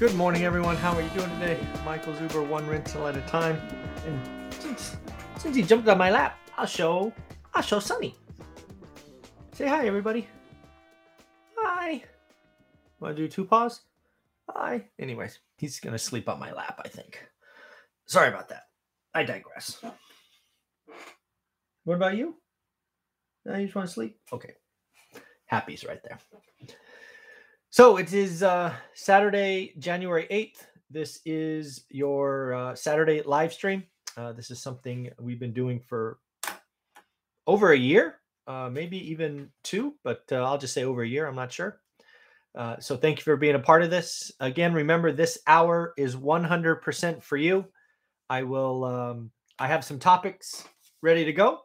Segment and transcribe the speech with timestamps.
[0.00, 0.76] Good morning, everyone.
[0.76, 1.58] How are you doing today?
[1.84, 3.60] Michael Zuber, one rental at a time.
[4.06, 4.96] And since,
[5.36, 7.12] since he jumped on my lap, I'll show
[7.52, 8.16] I'll show Sunny.
[9.52, 10.26] Say hi, everybody.
[11.54, 12.02] Hi.
[12.98, 13.82] Want to do two paws?
[14.48, 14.86] Hi.
[14.98, 17.22] Anyways, he's gonna sleep on my lap, I think.
[18.06, 18.62] Sorry about that.
[19.12, 19.84] I digress.
[21.84, 22.36] What about you?
[23.44, 24.18] No, you just want to sleep?
[24.32, 24.54] Okay.
[25.44, 26.18] Happy's right there.
[27.72, 30.66] So it is uh, Saturday, January 8th.
[30.90, 33.84] This is your uh, Saturday live stream.
[34.16, 36.18] Uh, this is something we've been doing for
[37.46, 38.16] over a year,
[38.48, 41.28] uh, maybe even two, but uh, I'll just say over a year.
[41.28, 41.78] I'm not sure.
[42.56, 44.32] Uh, so thank you for being a part of this.
[44.40, 47.64] Again, remember this hour is 100% for you.
[48.28, 50.64] I will, um, I have some topics
[51.02, 51.60] ready to go.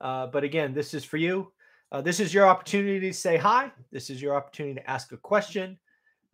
[0.00, 1.50] but again, this is for you.
[1.92, 3.72] Uh, this is your opportunity to say hi.
[3.90, 5.78] This is your opportunity to ask a question.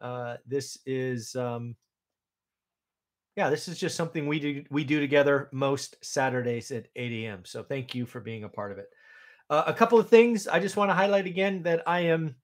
[0.01, 1.75] Uh, this is, um,
[3.37, 7.45] yeah, this is just something we do we do together most Saturdays at 8 a.m.
[7.45, 8.89] So thank you for being a part of it.
[9.49, 12.35] Uh, a couple of things I just want to highlight again that I am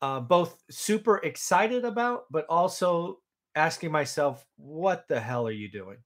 [0.00, 3.18] uh, both super excited about, but also
[3.54, 5.98] asking myself, what the hell are you doing?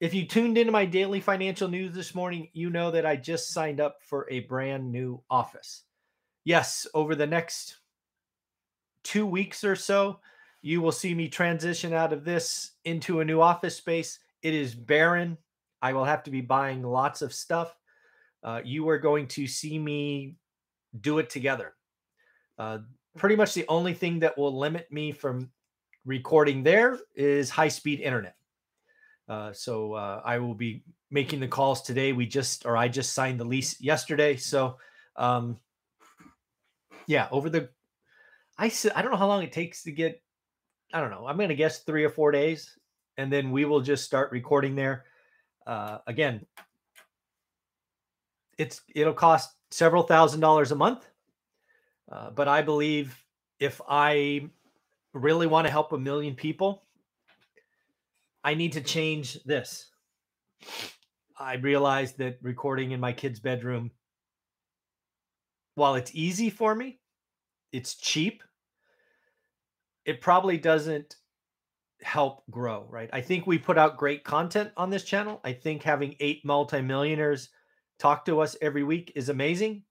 [0.00, 3.52] If you tuned into my daily financial news this morning, you know that I just
[3.52, 5.82] signed up for a brand new office.
[6.44, 7.76] Yes, over the next
[9.04, 10.20] two weeks or so,
[10.62, 14.18] you will see me transition out of this into a new office space.
[14.42, 15.36] It is barren.
[15.82, 17.76] I will have to be buying lots of stuff.
[18.42, 20.36] Uh, you are going to see me
[21.02, 21.74] do it together.
[22.58, 22.78] Uh,
[23.18, 25.50] pretty much the only thing that will limit me from
[26.06, 28.34] recording there is high speed internet.
[29.30, 32.12] Uh, so uh, I will be making the calls today.
[32.12, 34.34] We just, or I just signed the lease yesterday.
[34.34, 34.76] So,
[35.14, 35.56] um,
[37.06, 37.68] yeah, over the,
[38.58, 40.20] I said, I don't know how long it takes to get.
[40.92, 41.28] I don't know.
[41.28, 42.76] I'm going to guess three or four days,
[43.16, 45.04] and then we will just start recording there.
[45.64, 46.44] Uh, again,
[48.58, 51.06] it's it'll cost several thousand dollars a month,
[52.10, 53.16] uh, but I believe
[53.60, 54.48] if I
[55.12, 56.82] really want to help a million people
[58.42, 59.86] I need to change this.
[61.38, 63.90] I realized that recording in my kid's bedroom,
[65.74, 67.00] while it's easy for me,
[67.72, 68.42] it's cheap.
[70.04, 71.16] It probably doesn't
[72.02, 73.10] help grow, right?
[73.12, 75.40] I think we put out great content on this channel.
[75.44, 77.50] I think having eight multimillionaires
[77.98, 79.84] talk to us every week is amazing.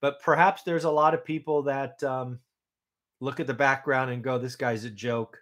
[0.00, 2.40] But perhaps there's a lot of people that um,
[3.20, 5.38] look at the background and go, this guy's a joke.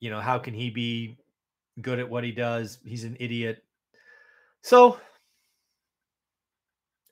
[0.00, 1.18] You know, how can he be
[1.80, 2.78] good at what he does.
[2.84, 3.62] He's an idiot.
[4.62, 4.98] So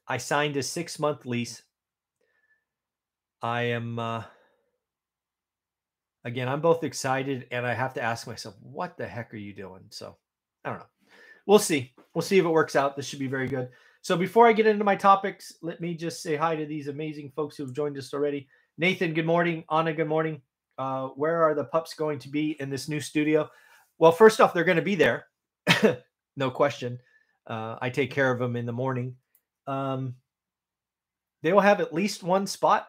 [0.07, 1.63] I signed a six month lease.
[3.43, 4.25] I am, uh,
[6.25, 9.55] again, I'm both excited and I have to ask myself, what the heck are you
[9.55, 9.85] doing?
[9.91, 10.17] So
[10.65, 10.87] I don't know.
[11.47, 11.93] We'll see.
[12.15, 12.97] We'll see if it works out.
[12.97, 13.71] This should be very good.
[14.03, 17.33] So before I get into my topics, let me just say hi to these amazing
[17.35, 18.49] folks who've joined us already.
[18.79, 19.65] Nathan, good morning.
[19.71, 20.43] Anna, good morning.
[20.79, 23.49] Uh, where are the pups going to be in this new studio?
[24.01, 25.27] Well, first off, they're going to be there,
[26.37, 26.99] no question.
[27.47, 29.17] Uh, I take care of them in the morning.
[29.67, 30.15] Um,
[31.43, 32.89] they will have at least one spot.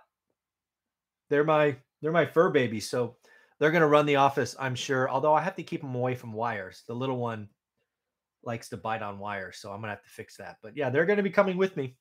[1.30, 3.18] They're my they're my fur babies, so
[3.60, 5.10] they're going to run the office, I'm sure.
[5.10, 6.84] Although I have to keep them away from wires.
[6.88, 7.50] The little one
[8.44, 10.58] likes to bite on wires, so I'm going to have to fix that.
[10.64, 11.98] But yeah, they're going to be coming with me.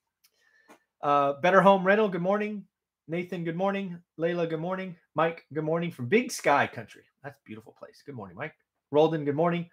[1.03, 2.65] Uh, Better Home Rental, good morning.
[3.09, 3.99] Nathan, good morning.
[4.21, 4.95] Layla, good morning.
[5.17, 7.03] Mike, good morning from Big Sky Country.
[7.25, 8.03] That's a beautiful place.
[8.07, 8.55] Good morning, Mike.
[8.93, 9.67] Roldan, good morning.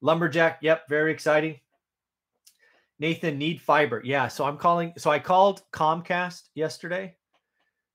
[0.00, 1.60] Lumberjack, yep, very exciting.
[2.98, 4.02] Nathan, need fiber.
[4.04, 4.92] Yeah, so I'm calling.
[4.96, 7.14] So I called Comcast yesterday,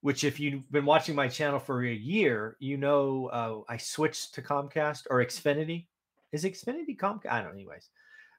[0.02, 4.36] which, if you've been watching my channel for a year, you know uh, I switched
[4.36, 5.88] to Comcast or Xfinity.
[6.32, 7.30] Is Xfinity Comcast?
[7.30, 7.54] I don't know.
[7.56, 7.90] Anyways,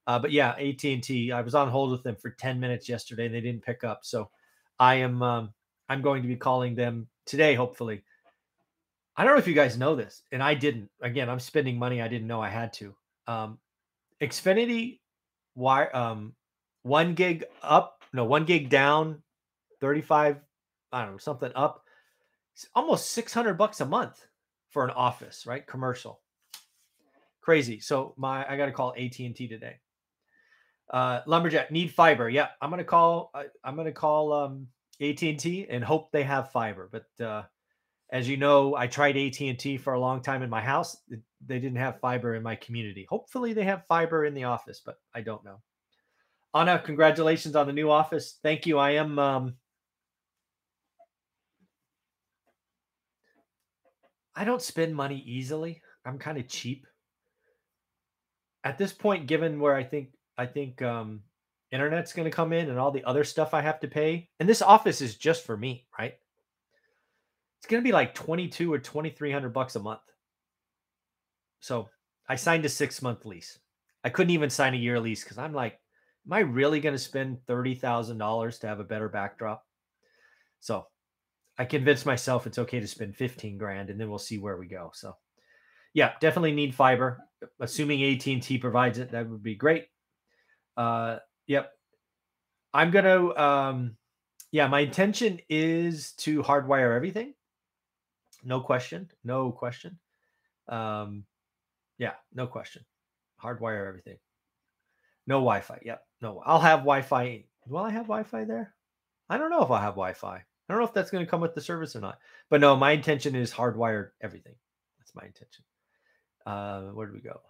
[0.07, 1.33] uh, but yeah, AT and T.
[1.33, 3.29] I was on hold with them for ten minutes yesterday.
[3.29, 4.31] They didn't pick up, so
[4.79, 5.23] I am.
[5.23, 5.53] Um,
[5.91, 8.03] I'm going to be calling them today, hopefully,
[9.17, 10.89] I don't know if you guys know this, and I didn't.
[11.03, 12.95] Again, I'm spending money I didn't know I had to.
[13.27, 13.59] Um,
[14.21, 15.01] Xfinity,
[15.55, 16.35] wire, um,
[16.83, 19.23] one gig up, no, one gig down,
[19.81, 20.37] 35,
[20.93, 21.85] I don't know, something up,
[22.55, 24.27] It's almost 600 bucks a month
[24.71, 25.67] for an office, right?
[25.67, 26.21] Commercial.
[27.41, 27.81] Crazy.
[27.81, 29.77] So my I got to call AT&T today.
[30.91, 32.29] Uh, lumberjack need fiber.
[32.29, 33.31] Yeah, I'm gonna call.
[33.33, 34.67] I, I'm gonna call um,
[35.01, 36.91] AT&T and hope they have fiber.
[36.91, 37.43] But uh,
[38.13, 40.97] as you know, I tried AT&T for a long time in my house.
[41.47, 43.07] They didn't have fiber in my community.
[43.09, 45.61] Hopefully, they have fiber in the office, but I don't know.
[46.53, 48.39] Anna, congratulations on the new office.
[48.43, 48.79] Thank you.
[48.79, 49.19] I am.
[49.19, 49.55] Um,
[54.35, 55.81] I don't spend money easily.
[56.05, 56.87] I'm kind of cheap.
[58.65, 61.21] At this point, given where I think I think um,
[61.71, 64.49] internet's going to come in and all the other stuff I have to pay, and
[64.49, 66.15] this office is just for me, right?
[67.61, 70.01] It's going to be like 22 or 2300 bucks a month.
[71.61, 71.91] So
[72.27, 73.59] I signed a six month lease.
[74.03, 75.79] I couldn't even sign a year lease because I'm like,
[76.27, 79.67] am I really going to spend $30,000 to have a better backdrop?
[80.61, 80.87] So
[81.59, 84.67] I convinced myself it's okay to spend 15 grand and then we'll see where we
[84.67, 84.91] go.
[84.95, 85.17] So
[85.93, 87.19] yeah, definitely need fiber.
[87.61, 89.87] Assuming AT&T provides it, that would be great.
[90.79, 91.73] Uh, yep.
[92.73, 93.97] I'm going to, um,
[94.51, 97.35] yeah, my intention is to hardwire everything.
[98.45, 99.11] No question.
[99.25, 99.99] No question.
[100.69, 101.25] Um,
[101.99, 102.85] yeah, no question.
[103.43, 104.19] Hardwire everything.
[105.27, 105.81] No Wi-Fi.
[105.85, 106.03] Yep.
[106.23, 106.43] No.
[106.45, 107.45] I'll have Wi-Fi.
[107.67, 108.75] Will I have Wi-Fi there?
[109.29, 110.37] I don't know if I'll have Wi-Fi.
[110.37, 112.19] I don't know if that's going to come with the service or not.
[112.49, 114.55] But no, my intention is hardwired everything.
[114.99, 115.65] That's my intention.
[116.47, 117.41] Uh, where do we go?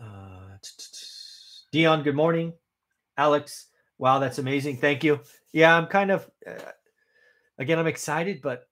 [0.00, 0.58] Uh,
[1.72, 2.52] Dion, good morning.
[3.16, 3.66] Alex,
[3.98, 4.78] wow, that's amazing.
[4.78, 5.20] Thank you.
[5.52, 6.72] Yeah, I'm kind of, uh,
[7.58, 8.68] again, I'm excited, but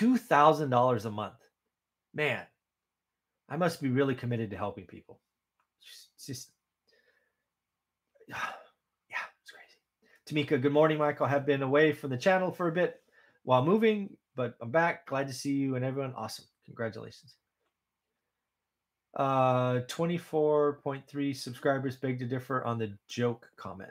[0.00, 1.34] $2,000 a month.
[2.14, 2.42] Man,
[3.48, 5.20] I must be really committed to helping people.
[6.16, 6.48] It's just,
[8.28, 8.36] yeah,
[9.42, 10.46] it's crazy.
[10.46, 11.26] Tamika, good morning, Michael.
[11.26, 13.02] I have been away from the channel for a bit
[13.44, 15.06] while moving, but I'm back.
[15.06, 16.14] Glad to see you and everyone.
[16.16, 16.46] Awesome.
[16.64, 17.34] Congratulations.
[19.14, 23.90] Uh, 24.3 subscribers beg to differ on the joke comment.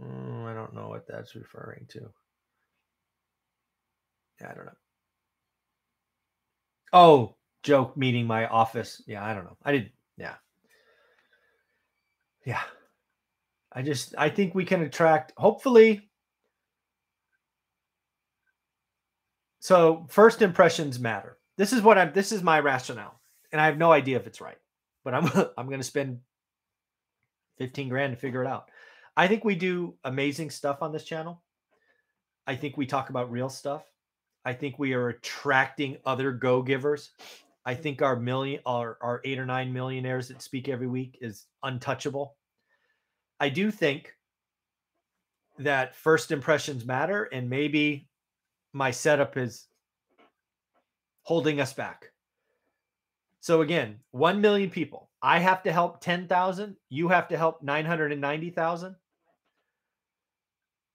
[0.00, 2.10] Mm, I don't know what that's referring to.
[4.40, 4.72] Yeah, I don't know.
[6.92, 9.02] Oh, joke meeting my office.
[9.06, 9.56] Yeah, I don't know.
[9.64, 9.92] I did.
[10.16, 10.34] Yeah.
[12.44, 12.62] Yeah.
[13.72, 16.08] I just, I think we can attract, hopefully.
[19.60, 21.36] So, first impressions matter.
[21.56, 23.20] This is what I'm, this is my rationale.
[23.52, 24.56] And I have no idea if it's right,
[25.04, 25.26] but I'm,
[25.58, 26.20] I'm going to spend
[27.58, 28.70] 15 grand to figure it out.
[29.16, 31.42] I think we do amazing stuff on this channel.
[32.46, 33.84] I think we talk about real stuff.
[34.50, 37.10] I think we are attracting other go givers.
[37.64, 41.46] I think our million, our, our eight or nine millionaires that speak every week is
[41.62, 42.34] untouchable.
[43.38, 44.12] I do think
[45.60, 48.08] that first impressions matter, and maybe
[48.72, 49.68] my setup is
[51.22, 52.10] holding us back.
[53.38, 55.10] So again, 1 million people.
[55.22, 56.74] I have to help 10,000.
[56.88, 58.96] You have to help 990,000.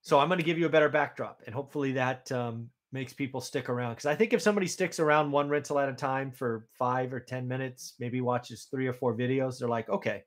[0.01, 3.41] So I'm going to give you a better backdrop, and hopefully that um, makes people
[3.41, 3.91] stick around.
[3.91, 7.19] Because I think if somebody sticks around one rental at a time for five or
[7.19, 10.23] 10 minutes, maybe watches three or four videos, they're like, okay,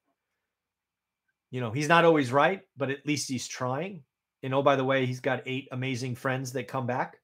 [1.50, 4.03] you know, he's not always right, but at least he's trying.
[4.43, 7.17] And oh, by the way, he's got eight amazing friends that come back.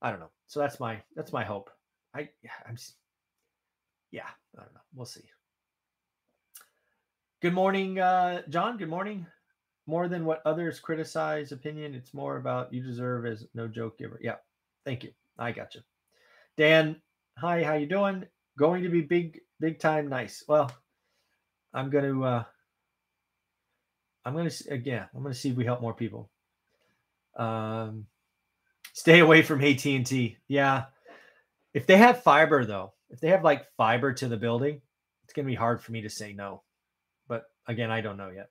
[0.00, 0.30] I don't know.
[0.46, 1.68] So that's my that's my hope.
[2.14, 2.76] I yeah, I'm
[4.12, 4.80] yeah, I don't know.
[4.94, 5.28] We'll see.
[7.42, 8.78] Good morning, uh, John.
[8.78, 9.26] Good morning
[9.86, 11.94] more than what others criticize opinion.
[11.94, 14.18] It's more about you deserve as no joke giver.
[14.22, 14.36] Yeah.
[14.84, 15.12] Thank you.
[15.38, 15.82] I got you.
[16.56, 16.96] Dan,
[17.36, 18.24] hi, how you doing?
[18.58, 20.44] Going to be big, big time nice.
[20.46, 20.70] Well,
[21.72, 22.44] I'm going to, uh,
[24.24, 26.30] I'm going to, again, I'm going to see if we help more people.
[27.36, 28.06] Um,
[28.92, 30.36] stay away from AT&T.
[30.48, 30.84] Yeah.
[31.74, 34.80] If they have fiber though, if they have like fiber to the building,
[35.24, 36.62] it's going to be hard for me to say no.
[37.26, 38.48] But again, I don't know yet.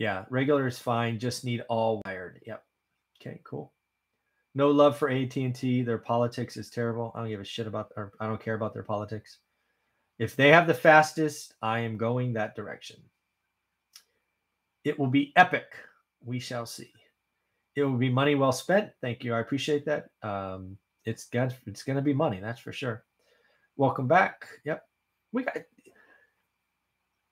[0.00, 1.18] Yeah, regular is fine.
[1.18, 2.40] Just need all wired.
[2.46, 2.64] Yep.
[3.20, 3.74] Okay, cool.
[4.54, 5.82] No love for AT and T.
[5.82, 7.12] Their politics is terrible.
[7.14, 7.92] I don't give a shit about.
[7.98, 9.40] Or I don't care about their politics.
[10.18, 12.96] If they have the fastest, I am going that direction.
[14.84, 15.66] It will be epic.
[16.24, 16.90] We shall see.
[17.76, 18.92] It will be money well spent.
[19.02, 19.34] Thank you.
[19.34, 20.06] I appreciate that.
[20.22, 22.40] Um, it's got it's going to be money.
[22.40, 23.04] That's for sure.
[23.76, 24.46] Welcome back.
[24.64, 24.82] Yep.
[25.32, 25.56] We got.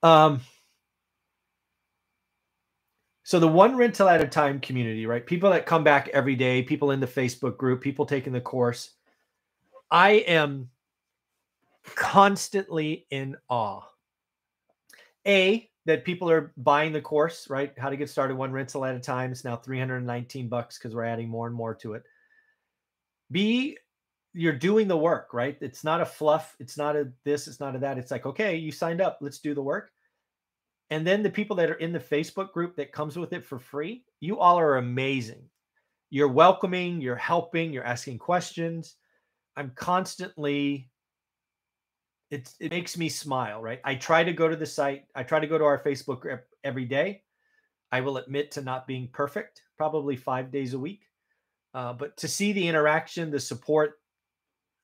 [0.02, 0.42] Um
[3.28, 5.26] so the one rental at a time community, right?
[5.26, 8.92] People that come back every day, people in the Facebook group, people taking the course.
[9.90, 10.70] I am
[11.94, 13.82] constantly in awe.
[15.26, 17.70] A, that people are buying the course, right?
[17.76, 19.30] How to get started one rental at a time.
[19.30, 22.04] It's now 319 bucks because we're adding more and more to it.
[23.30, 23.76] B,
[24.32, 25.58] you're doing the work, right?
[25.60, 26.56] It's not a fluff.
[26.60, 27.98] It's not a this, it's not a that.
[27.98, 29.90] It's like, okay, you signed up, let's do the work.
[30.90, 33.58] And then the people that are in the Facebook group that comes with it for
[33.58, 35.42] free, you all are amazing.
[36.10, 38.96] You're welcoming, you're helping, you're asking questions.
[39.56, 40.90] I'm constantly
[42.30, 43.80] it it makes me smile, right?
[43.84, 45.04] I try to go to the site.
[45.14, 47.22] I try to go to our Facebook group every day.
[47.90, 51.02] I will admit to not being perfect, probably five days a week.
[51.74, 53.97] Uh, but to see the interaction, the support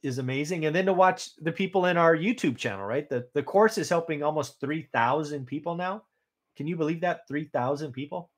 [0.04, 0.66] is amazing.
[0.66, 3.08] And then to watch the people in our YouTube channel, right?
[3.08, 6.04] The, the course is helping almost 3,000 people now.
[6.56, 7.26] Can you believe that?
[7.26, 8.30] 3,000 people.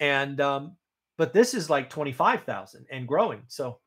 [0.00, 0.76] And, um,
[1.16, 3.42] but this is like 25,000 and growing.
[3.48, 3.78] So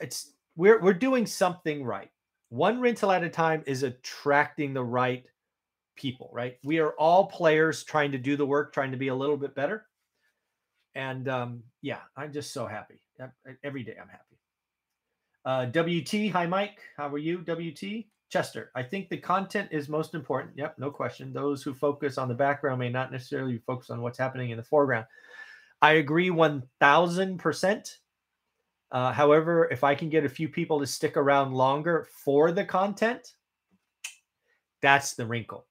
[0.00, 2.10] it's, we're, we're doing something right
[2.48, 5.24] one rental at a time is attracting the right
[5.96, 6.58] people, right?
[6.62, 9.54] We are all players trying to do the work, trying to be a little bit
[9.54, 9.86] better.
[10.94, 13.00] And um, yeah, I'm just so happy.
[13.64, 14.35] Every day I'm happy.
[15.46, 16.80] Uh, WT, hi Mike.
[16.96, 17.38] How are you?
[17.38, 18.06] WT?
[18.28, 20.54] Chester, I think the content is most important.
[20.58, 21.32] Yep, no question.
[21.32, 24.64] Those who focus on the background may not necessarily focus on what's happening in the
[24.64, 25.06] foreground.
[25.80, 27.96] I agree 1000%.
[28.90, 32.64] Uh, however, if I can get a few people to stick around longer for the
[32.64, 33.34] content,
[34.82, 35.66] that's the wrinkle.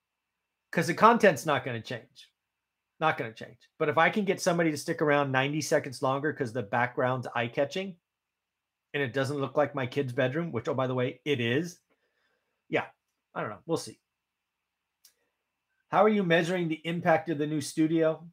[0.72, 2.30] Because the content's not going to change.
[3.02, 3.58] Not going to change.
[3.78, 7.28] But if I can get somebody to stick around 90 seconds longer because the background's
[7.36, 7.98] eye catching
[8.96, 11.80] and it doesn't look like my kid's bedroom, which, oh, by the way, it is.
[12.70, 12.86] Yeah,
[13.36, 13.60] I don't know.
[13.66, 14.00] We'll see.
[15.90, 18.26] How are you measuring the impact of the new studio?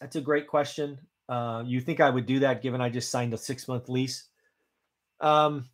[0.00, 1.00] That's a great question.
[1.28, 4.28] Uh, you think I would do that given I just signed a six month lease?
[5.20, 5.64] Um,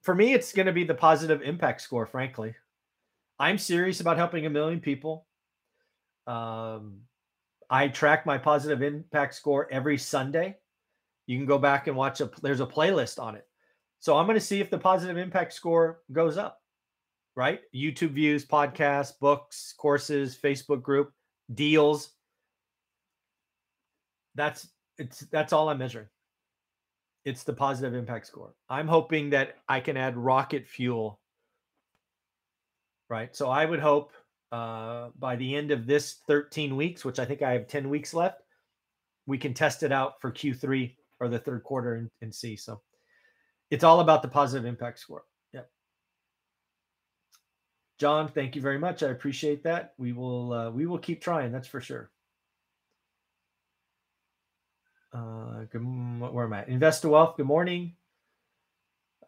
[0.00, 2.54] for me, it's going to be the positive impact score, frankly.
[3.38, 5.26] I'm serious about helping a million people.
[6.26, 7.00] Um,
[7.68, 10.56] I track my positive impact score every Sunday.
[11.26, 13.46] You can go back and watch a there's a playlist on it.
[14.00, 16.60] So I'm going to see if the positive impact score goes up.
[17.36, 17.60] Right?
[17.74, 21.12] YouTube views, podcasts, books, courses, Facebook group,
[21.52, 22.10] deals.
[24.34, 26.06] That's it's that's all I'm measuring.
[27.24, 28.54] It's the positive impact score.
[28.68, 31.20] I'm hoping that I can add rocket fuel.
[33.08, 33.34] Right.
[33.34, 34.12] So I would hope
[34.52, 38.14] uh, by the end of this 13 weeks, which I think I have 10 weeks
[38.14, 38.42] left,
[39.26, 42.56] we can test it out for Q3 or the third quarter and, and see.
[42.56, 42.80] So
[43.70, 45.24] it's all about the positive impact score.
[45.52, 45.68] Yep.
[47.98, 49.02] John, thank you very much.
[49.02, 49.94] I appreciate that.
[49.98, 51.52] We will uh, we will keep trying.
[51.52, 52.10] That's for sure.
[55.12, 56.64] Uh, good, where am I?
[56.66, 57.36] Investor Wealth.
[57.36, 57.94] Good morning.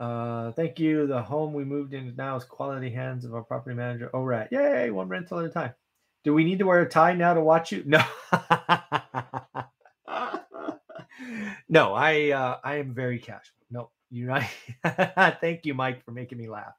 [0.01, 1.07] Uh, thank you.
[1.07, 4.11] The home we moved into now is quality hands of our property manager.
[4.13, 4.49] Oh, right.
[4.51, 4.91] Yay.
[4.91, 5.73] One rental at a time.
[6.25, 7.85] Do we need to wear a tie now to watch you?
[8.33, 9.63] No.
[11.69, 13.57] No, I uh, I am very casual.
[13.71, 14.41] No, you know.
[15.41, 16.75] Thank you, Mike, for making me laugh.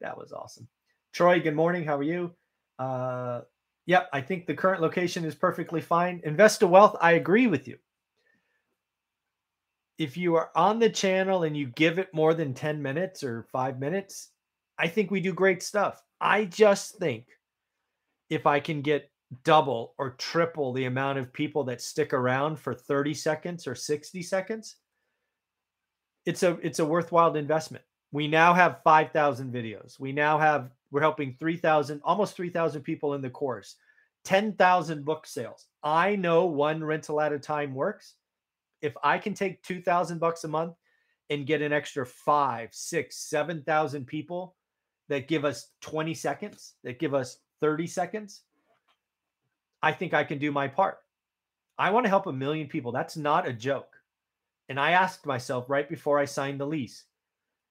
[0.00, 0.68] That was awesome.
[1.12, 1.84] Troy, good morning.
[1.84, 2.34] How are you?
[2.78, 3.42] Uh,
[3.86, 6.20] yep, I think the current location is perfectly fine.
[6.26, 7.78] Investa Wealth, I agree with you
[9.98, 13.46] if you are on the channel and you give it more than 10 minutes or
[13.52, 14.30] five minutes,
[14.78, 16.02] I think we do great stuff.
[16.20, 17.26] I just think
[18.28, 19.10] if I can get
[19.42, 24.22] double or triple the amount of people that stick around for 30 seconds or 60
[24.22, 24.76] seconds,
[26.26, 27.84] it's a it's a worthwhile investment.
[28.12, 29.98] We now have 5,000 videos.
[29.98, 33.76] We now have we're helping 3,000 almost 3,000 people in the course.
[34.24, 35.66] 10,000 book sales.
[35.82, 38.14] I know one rental at a time works
[38.84, 40.74] if I can take 2000 bucks a month
[41.30, 44.56] and get an extra five, six, 7,000 people
[45.08, 48.42] that give us 20 seconds, that give us 30 seconds,
[49.84, 50.96] I think I can do my part.
[51.76, 52.90] I want to help a million people.
[52.90, 53.96] That's not a joke.
[54.70, 57.04] And I asked myself right before I signed the lease,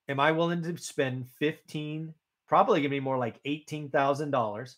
[0.08, 2.14] am I willing to spend 15,
[2.48, 4.76] probably to be more like $18,000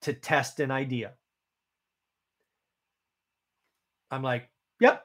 [0.00, 1.12] to test an idea?
[4.10, 4.48] I'm like,
[4.80, 5.04] yep,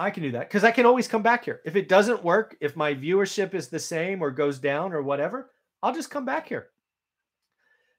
[0.00, 1.60] I can do that because I can always come back here.
[1.64, 5.52] If it doesn't work, if my viewership is the same or goes down or whatever,
[5.80, 6.70] I'll just come back here.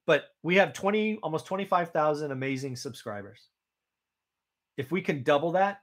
[0.09, 3.47] But we have 20, almost 25,000 amazing subscribers.
[4.75, 5.81] If we can double that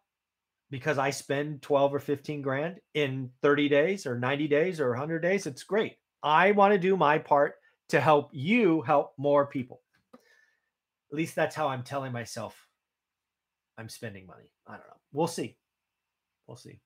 [0.68, 5.20] because I spend 12 or 15 grand in 30 days or 90 days or 100
[5.20, 5.92] days, it's great.
[6.24, 7.54] I want to do my part
[7.90, 9.82] to help you help more people.
[10.12, 12.66] At least that's how I'm telling myself
[13.78, 14.50] I'm spending money.
[14.66, 15.00] I don't know.
[15.12, 15.56] We'll see.
[16.48, 16.80] We'll see.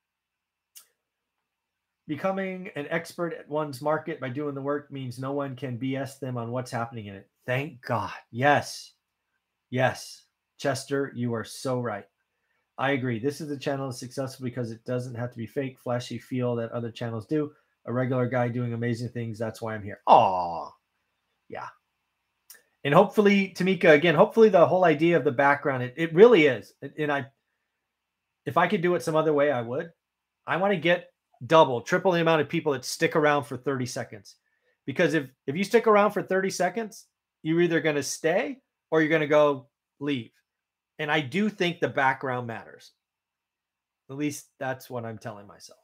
[2.10, 6.18] Becoming an expert at one's market by doing the work means no one can BS
[6.18, 7.28] them on what's happening in it.
[7.46, 8.10] Thank God.
[8.32, 8.94] Yes.
[9.70, 10.24] Yes.
[10.58, 12.06] Chester, you are so right.
[12.76, 13.20] I agree.
[13.20, 16.56] This is the channel is successful because it doesn't have to be fake, flashy feel
[16.56, 17.52] that other channels do.
[17.86, 19.38] A regular guy doing amazing things.
[19.38, 20.00] That's why I'm here.
[20.08, 20.74] Oh,
[21.48, 21.68] yeah.
[22.82, 26.72] And hopefully, Tamika, again, hopefully the whole idea of the background, it, it really is.
[26.98, 27.26] And I,
[28.46, 29.92] if I could do it some other way, I would.
[30.44, 31.09] I want to get
[31.46, 34.36] double, triple the amount of people that stick around for 30 seconds.
[34.86, 37.06] Because if if you stick around for 30 seconds,
[37.42, 38.58] you're either going to stay
[38.90, 39.68] or you're going to go
[40.00, 40.30] leave.
[40.98, 42.92] And I do think the background matters.
[44.10, 45.78] At least that's what I'm telling myself.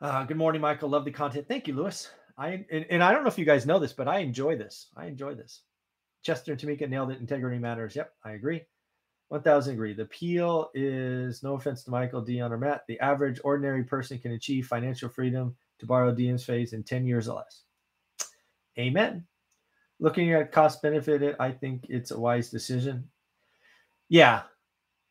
[0.00, 0.90] Uh, good morning, Michael.
[0.90, 1.48] Love the content.
[1.48, 2.10] Thank you, Lewis.
[2.38, 4.88] I and, and, I don't know if you guys know this, but I enjoy this.
[4.94, 5.62] I enjoy this.
[6.22, 7.20] Chester and Tamika nailed it.
[7.20, 7.96] Integrity matters.
[7.96, 8.62] Yep, I agree.
[9.28, 9.92] 1000 agree.
[9.92, 12.82] The appeal is no offense to Michael, Dion, or Matt.
[12.86, 17.28] The average ordinary person can achieve financial freedom to borrow Dion's phase in 10 years
[17.28, 17.62] or less.
[18.78, 19.24] Amen.
[19.98, 23.08] Looking at cost benefit, I think it's a wise decision.
[24.08, 24.42] Yeah.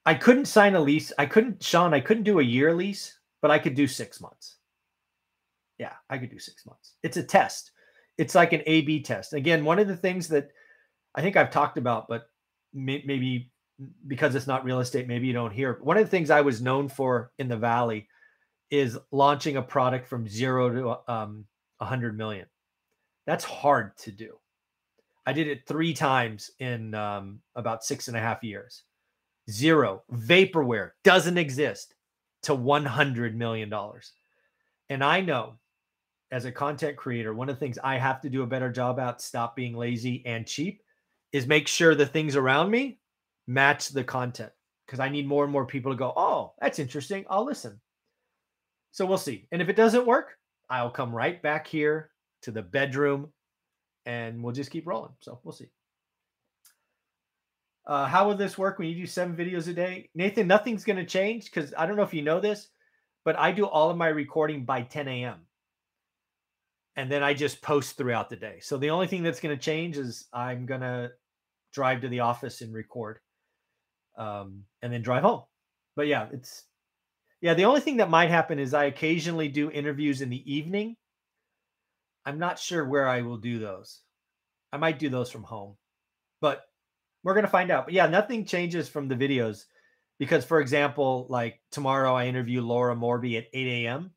[0.05, 1.11] I couldn't sign a lease.
[1.17, 4.57] I couldn't, Sean, I couldn't do a year lease, but I could do six months.
[5.77, 6.93] Yeah, I could do six months.
[7.03, 7.71] It's a test.
[8.17, 9.33] It's like an A B test.
[9.33, 10.51] Again, one of the things that
[11.15, 12.29] I think I've talked about, but
[12.73, 13.51] maybe
[14.07, 15.79] because it's not real estate, maybe you don't hear.
[15.81, 18.07] One of the things I was known for in the Valley
[18.71, 21.45] is launching a product from zero to um,
[21.77, 22.47] 100 million.
[23.25, 24.37] That's hard to do.
[25.25, 28.83] I did it three times in um, about six and a half years.
[29.49, 31.95] Zero vaporware doesn't exist
[32.43, 33.73] to $100 million.
[34.89, 35.55] And I know
[36.31, 38.99] as a content creator, one of the things I have to do a better job
[38.99, 40.81] at, stop being lazy and cheap,
[41.31, 42.99] is make sure the things around me
[43.47, 44.51] match the content
[44.85, 47.25] because I need more and more people to go, oh, that's interesting.
[47.29, 47.79] I'll listen.
[48.91, 49.47] So we'll see.
[49.51, 50.37] And if it doesn't work,
[50.69, 52.11] I'll come right back here
[52.43, 53.31] to the bedroom
[54.05, 55.13] and we'll just keep rolling.
[55.19, 55.69] So we'll see.
[57.87, 60.09] Uh, how will this work when you do seven videos a day?
[60.15, 62.69] Nathan, nothing's going to change because I don't know if you know this,
[63.23, 65.41] but I do all of my recording by 10 a.m.
[66.95, 68.59] And then I just post throughout the day.
[68.61, 71.11] So the only thing that's going to change is I'm going to
[71.73, 73.19] drive to the office and record
[74.17, 75.43] um, and then drive home.
[75.95, 76.63] But yeah, it's,
[77.41, 80.97] yeah, the only thing that might happen is I occasionally do interviews in the evening
[82.25, 84.01] I'm not sure where I will do those.
[84.73, 85.77] I might do those from home,
[86.41, 86.63] but
[87.23, 87.85] we're to find out.
[87.85, 89.65] But yeah, nothing changes from the videos
[90.17, 94.11] because, for example, like tomorrow I interview Laura Morby at 8 a.m.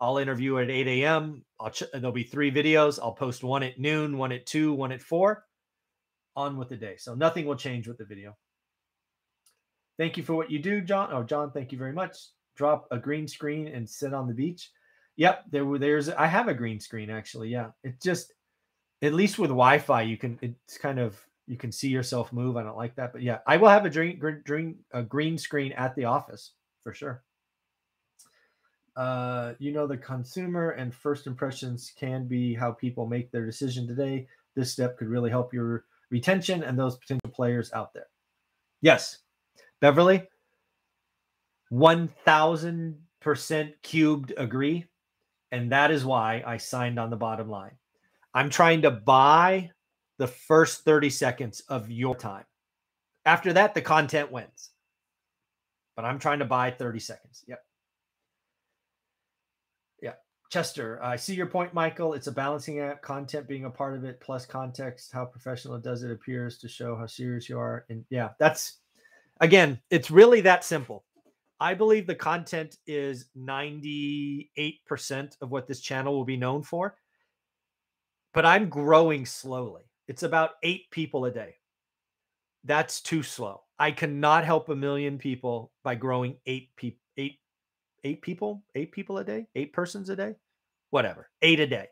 [0.00, 1.44] I'll interview at 8 a.m.
[1.72, 2.98] Ch- there'll be three videos.
[3.02, 5.44] I'll post one at noon, one at two, one at four.
[6.36, 6.96] On with the day.
[6.98, 8.36] So nothing will change with the video.
[9.98, 11.10] Thank you for what you do, John.
[11.12, 12.16] Oh, John, thank you very much.
[12.56, 14.70] Drop a green screen and sit on the beach.
[15.16, 17.48] Yep, there were there's I have a green screen actually.
[17.48, 17.70] Yeah.
[17.82, 18.32] It just
[19.02, 22.56] at least with Wi-Fi you can it's kind of you can see yourself move.
[22.56, 25.72] I don't like that, but yeah, I will have a green green a green screen
[25.72, 26.52] at the office
[26.82, 27.22] for sure.
[28.96, 33.86] Uh, you know, the consumer and first impressions can be how people make their decision
[33.86, 34.26] today.
[34.54, 38.06] This step could really help your retention and those potential players out there.
[38.82, 39.18] Yes,
[39.84, 40.26] Beverly,
[41.70, 42.94] 1000%
[43.82, 44.86] cubed agree.
[45.52, 47.76] And that is why I signed on the bottom line.
[48.32, 49.72] I'm trying to buy
[50.16, 52.46] the first 30 seconds of your time.
[53.26, 54.70] After that, the content wins.
[55.96, 57.44] But I'm trying to buy 30 seconds.
[57.46, 57.62] Yep.
[60.00, 60.14] Yeah.
[60.50, 62.14] Chester, I see your point, Michael.
[62.14, 65.84] It's a balancing act, content being a part of it, plus context, how professional it
[65.84, 67.84] does it appears to show how serious you are.
[67.90, 68.78] And yeah, that's
[69.40, 71.04] again, it's really that simple.
[71.60, 74.48] I believe the content is 98%
[75.40, 76.96] of what this channel will be known for.
[78.32, 79.82] But I'm growing slowly.
[80.08, 81.54] It's about eight people a day.
[82.64, 83.62] That's too slow.
[83.78, 87.38] I cannot help a million people by growing eight people, eight,
[88.02, 90.34] eight people, eight people a day, eight persons a day,
[90.90, 91.88] whatever, eight a day.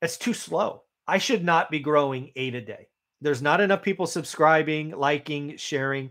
[0.00, 0.82] That's too slow.
[1.06, 2.88] I should not be growing eight a day.
[3.24, 6.10] There's not enough people subscribing, liking, sharing.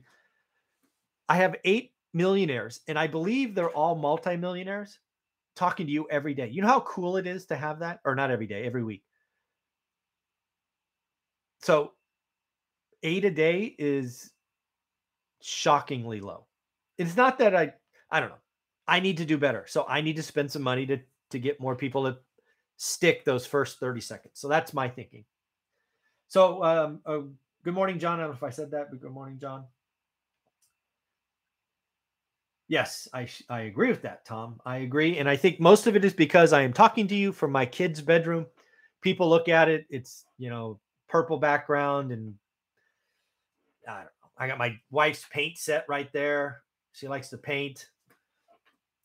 [1.29, 4.97] I have eight millionaires, and I believe they're all multimillionaires
[5.55, 6.47] talking to you every day.
[6.47, 9.03] You know how cool it is to have that, or not every day, every week.
[11.61, 11.91] So,
[13.03, 14.31] eight a day is
[15.43, 16.47] shockingly low.
[16.97, 17.73] It's not that I,
[18.09, 18.41] I don't know.
[18.87, 19.65] I need to do better.
[19.67, 20.97] So I need to spend some money to
[21.29, 22.17] to get more people to
[22.77, 24.33] stick those first 30 seconds.
[24.39, 25.25] So that's my thinking.
[26.27, 27.19] So um, uh,
[27.63, 28.19] good morning, John.
[28.19, 29.65] I don't know if I said that, but good morning, John.
[32.67, 34.59] Yes, I I agree with that, Tom.
[34.65, 37.31] I agree, and I think most of it is because I am talking to you
[37.31, 38.47] from my kid's bedroom.
[39.01, 42.33] People look at it; it's you know purple background, and
[43.87, 44.09] I don't know.
[44.37, 46.63] I got my wife's paint set right there.
[46.93, 47.89] She likes to paint.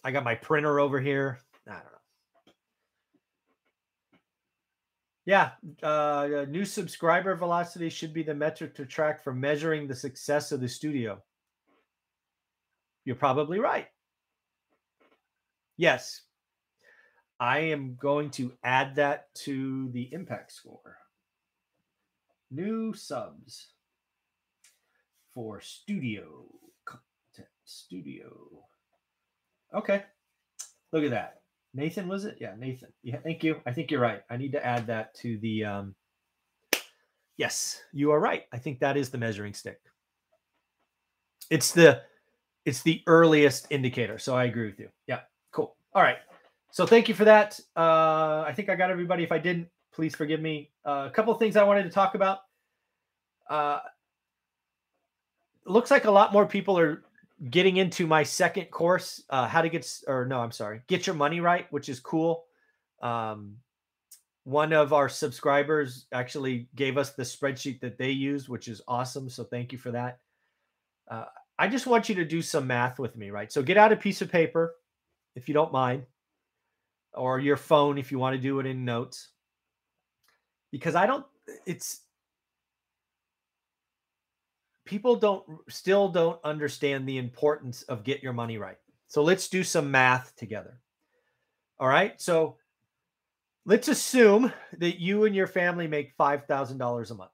[0.05, 1.41] I got my printer over here.
[1.67, 1.98] I don't know.
[5.29, 5.51] Yeah,
[5.83, 10.63] uh, new subscriber velocity should be the metric to track for measuring the success of
[10.63, 11.23] the studio.
[13.05, 13.89] You're probably right.
[15.77, 16.23] Yes,
[17.39, 20.97] I am going to add that to the impact score.
[22.51, 23.67] New subs
[25.35, 26.47] for studio
[26.87, 27.53] content.
[27.67, 28.31] Studio.
[29.75, 30.05] Okay.
[30.91, 31.38] Look at that.
[31.75, 32.39] Nathan, was it?
[32.41, 32.89] Yeah, Nathan.
[33.03, 33.61] Yeah, thank you.
[33.67, 34.23] I think you're right.
[34.31, 35.95] I need to add that to the um
[37.37, 38.45] Yes, you are right.
[38.53, 39.81] I think that is the measuring stick.
[41.51, 42.03] It's the
[42.65, 44.19] it's the earliest indicator.
[44.19, 44.89] So I agree with you.
[45.07, 45.21] Yeah,
[45.53, 45.77] cool.
[45.95, 46.19] All right.
[46.71, 47.59] So thank you for that.
[47.77, 49.23] Uh I think I got everybody.
[49.23, 50.71] If I didn't, please forgive me.
[50.85, 52.39] Uh, a couple of things I wanted to talk about.
[53.49, 53.81] Uh
[55.65, 57.05] looks like a lot more people are
[57.51, 61.17] getting into my second course, uh, how to get or no, I'm sorry, get your
[61.17, 62.45] money right, which is cool.
[63.01, 63.57] Um,
[64.45, 69.29] one of our subscribers actually gave us the spreadsheet that they use, which is awesome.
[69.29, 70.21] So thank you for that.
[71.09, 71.27] Uh,
[71.59, 73.53] I just want you to do some math with me, right?
[73.53, 74.75] So get out a piece of paper,
[75.37, 76.05] if you don't mind,
[77.13, 79.29] or your phone if you want to do it in notes,
[80.71, 81.27] because I don't.
[81.67, 82.03] It's
[84.89, 88.79] people don't still don't understand the importance of get your money right.
[89.07, 90.81] So let's do some math together.
[91.79, 92.19] All right.
[92.21, 92.57] So
[93.67, 97.31] let's assume that you and your family make $5,000 a month.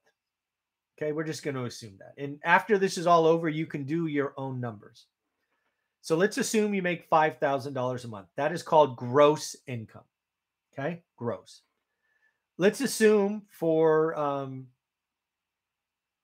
[0.99, 1.13] Okay.
[1.13, 2.21] We're just going to assume that.
[2.23, 5.07] And after this is all over, you can do your own numbers.
[6.01, 8.29] So let's assume you make $5,000 a month.
[8.37, 10.05] That is called gross income.
[10.73, 11.03] Okay.
[11.17, 11.63] Gross.
[12.59, 14.67] Let's assume for um,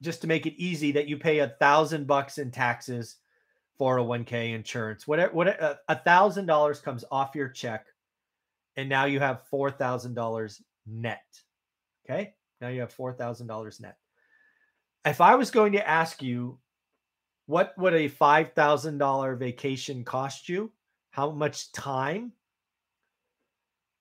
[0.03, 3.17] just to make it easy that you pay a thousand bucks in taxes,
[3.79, 7.87] 401k insurance, whatever, what uh, a thousand dollars comes off your check,
[8.77, 11.25] and now you have four thousand dollars net.
[12.05, 13.97] Okay, now you have four thousand dollars net.
[15.05, 16.59] If I was going to ask you,
[17.47, 20.73] what would a five thousand dollar vacation cost you?
[21.11, 22.33] How much time?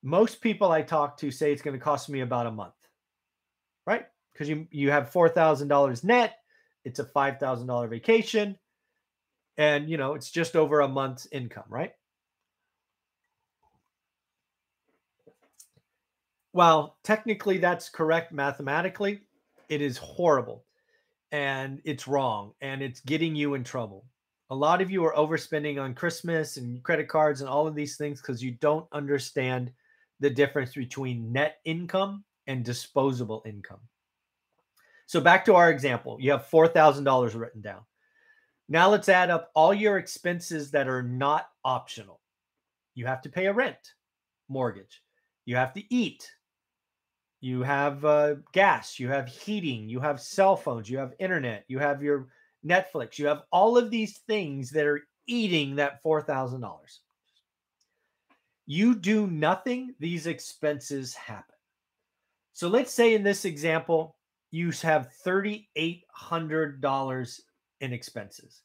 [0.04, 2.74] Most people I talk to say it's going to cost me about a month,
[3.86, 4.06] right?
[4.34, 6.36] Because you you have four thousand dollars net.
[6.86, 8.58] It's a five thousand dollar vacation,
[9.58, 11.94] and you know it's just over a month's income, right?
[16.52, 19.22] While technically that's correct mathematically,
[19.70, 20.66] it is horrible,
[21.32, 24.06] and it's wrong, and it's getting you in trouble.
[24.52, 27.98] A lot of you are overspending on Christmas and credit cards and all of these
[27.98, 29.72] things because you don't understand
[30.20, 33.80] the difference between net income and disposable income.
[35.10, 37.82] So back to our example, you have $4,000 written down.
[38.68, 42.22] Now let's add up all your expenses that are not optional.
[42.94, 43.96] You have to pay a rent,
[44.50, 45.02] mortgage.
[45.46, 46.30] You have to eat.
[47.42, 49.00] You have uh, gas.
[49.00, 49.90] You have heating.
[49.90, 50.88] You have cell phones.
[50.88, 51.66] You have internet.
[51.68, 52.28] You have your
[52.64, 53.18] Netflix.
[53.18, 56.62] You have all of these things that are eating that $4,000.
[58.68, 61.56] You do nothing, these expenses happen.
[62.54, 64.16] So let's say in this example,
[64.52, 67.40] you have $3,800
[67.82, 68.64] in expenses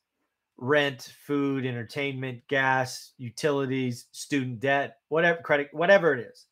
[0.57, 6.47] rent, food, entertainment, gas, utilities, student debt, whatever credit, whatever it is.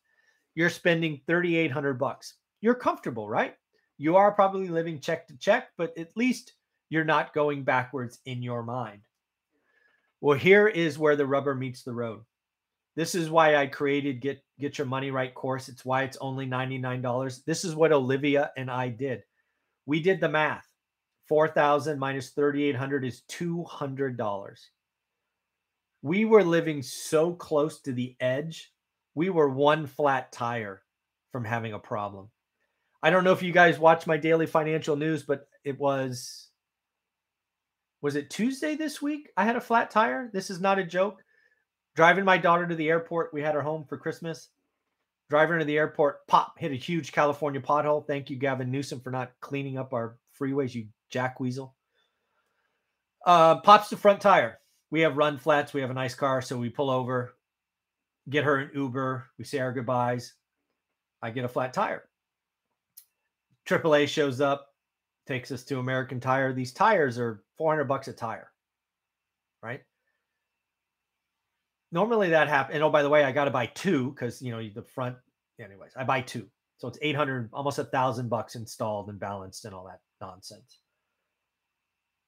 [0.55, 2.33] You're spending 3800 bucks.
[2.59, 3.55] You're comfortable, right?
[3.97, 6.51] You are probably living check to check, but at least
[6.89, 9.03] you're not going backwards in your mind.
[10.19, 12.23] Well, here is where the rubber meets the road.
[12.95, 15.67] This is why I created Get Get Your Money Right course.
[15.67, 17.43] It's why it's only $99.
[17.45, 19.23] This is what Olivia and I did.
[19.85, 20.67] We did the math.
[21.27, 24.57] 4000 minus 3800 is $200.
[26.01, 28.71] We were living so close to the edge.
[29.15, 30.83] We were one flat tire
[31.31, 32.29] from having a problem.
[33.01, 36.49] I don't know if you guys watch my daily financial news, but it was
[38.01, 39.29] was it Tuesday this week?
[39.37, 40.29] I had a flat tire.
[40.33, 41.23] This is not a joke
[41.95, 43.33] driving my daughter to the airport.
[43.33, 44.49] We had her home for Christmas.
[45.29, 48.05] Driving to the airport, pop, hit a huge California pothole.
[48.05, 51.75] Thank you, Gavin Newsom, for not cleaning up our freeways, you jack weasel.
[53.25, 54.59] Uh, pops the front tire.
[54.91, 55.73] We have run flats.
[55.73, 56.41] We have a nice car.
[56.41, 57.33] So we pull over,
[58.29, 59.25] get her an Uber.
[59.39, 60.33] We say our goodbyes.
[61.21, 62.03] I get a flat tire.
[63.65, 64.67] AAA shows up,
[65.25, 66.53] takes us to American Tire.
[66.53, 68.51] These tires are 400 bucks a tire,
[69.61, 69.81] right?
[71.93, 72.75] Normally that happens.
[72.75, 75.15] And oh, by the way, I got to buy two because you know the front.
[75.59, 79.63] Anyways, I buy two, so it's eight hundred, almost a thousand bucks installed and balanced
[79.65, 80.79] and all that nonsense.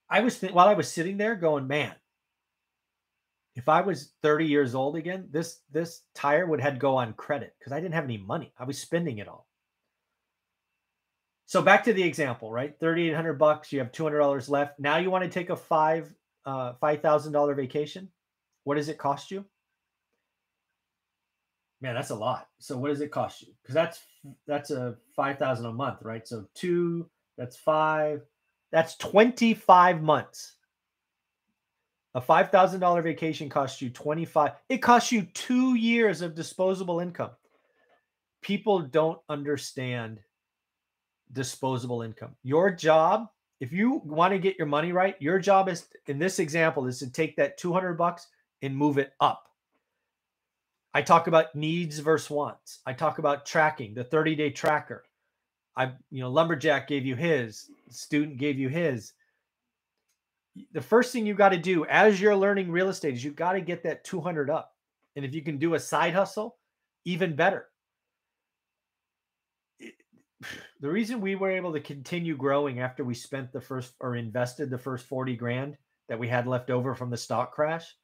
[0.09, 1.95] I was th- while I was sitting there going, man,
[3.55, 7.55] if I was 30 years old again, this this tire would had go on credit
[7.57, 8.53] because I didn't have any money.
[8.57, 9.47] I was spending it all.
[11.47, 12.75] So back to the example, right?
[12.79, 14.79] 3,800 bucks, you have $200 left.
[14.79, 16.11] Now you want to take a five
[16.45, 18.09] uh, $5,000 vacation.
[18.63, 19.45] What does it cost you?
[21.85, 22.47] Man, that's a lot.
[22.57, 23.49] So what does it cost you?
[23.61, 23.99] Because that's
[24.47, 26.27] that's a 5,000 a month, right?
[26.27, 28.23] So two, that's five,
[28.71, 30.55] that's 25 months.
[32.15, 34.53] A $5,000 vacation costs you 25.
[34.67, 37.29] It costs you 2 years of disposable income.
[38.41, 40.17] People don't understand
[41.33, 42.35] disposable income.
[42.41, 43.27] Your job,
[43.59, 46.97] if you want to get your money right, your job is in this example is
[46.97, 48.25] to take that 200 bucks
[48.63, 49.43] and move it up.
[50.95, 52.79] I talk about needs versus wants.
[52.85, 55.03] I talk about tracking, the 30-day tracker.
[55.75, 59.11] I, you know, Lumberjack gave you his, student gave you his.
[60.71, 63.51] The first thing you got to do as you're learning real estate is you got
[63.51, 64.73] to get that 200 up.
[65.17, 66.55] And if you can do a side hustle,
[67.03, 67.67] even better.
[70.81, 74.69] The reason we were able to continue growing after we spent the first or invested
[74.69, 75.77] the first 40 grand
[76.09, 77.95] that we had left over from the stock crash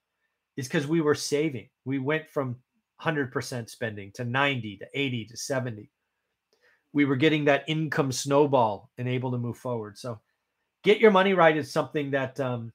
[0.58, 1.70] is because we were saving.
[1.86, 2.56] We went from
[3.04, 5.92] 100% spending to 90 to 80 to 70
[6.94, 9.98] we were getting that income snowball and able to move forward.
[9.98, 10.20] So
[10.84, 12.74] get your money right is something that um,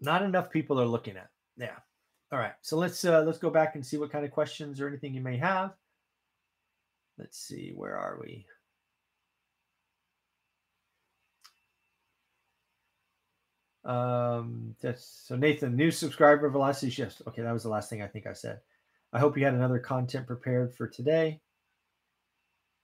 [0.00, 1.30] not enough people are looking at.
[1.56, 1.76] Yeah.
[2.32, 2.54] All right.
[2.62, 5.20] So let's uh, let's go back and see what kind of questions or anything you
[5.20, 5.72] may have.
[7.18, 7.72] Let's see.
[7.74, 8.44] Where are we?
[13.84, 17.20] Um, that's so Nathan, new subscriber velocity shifts.
[17.26, 18.60] Okay, that was the last thing I think I said.
[19.12, 21.40] I hope you had another content prepared for today.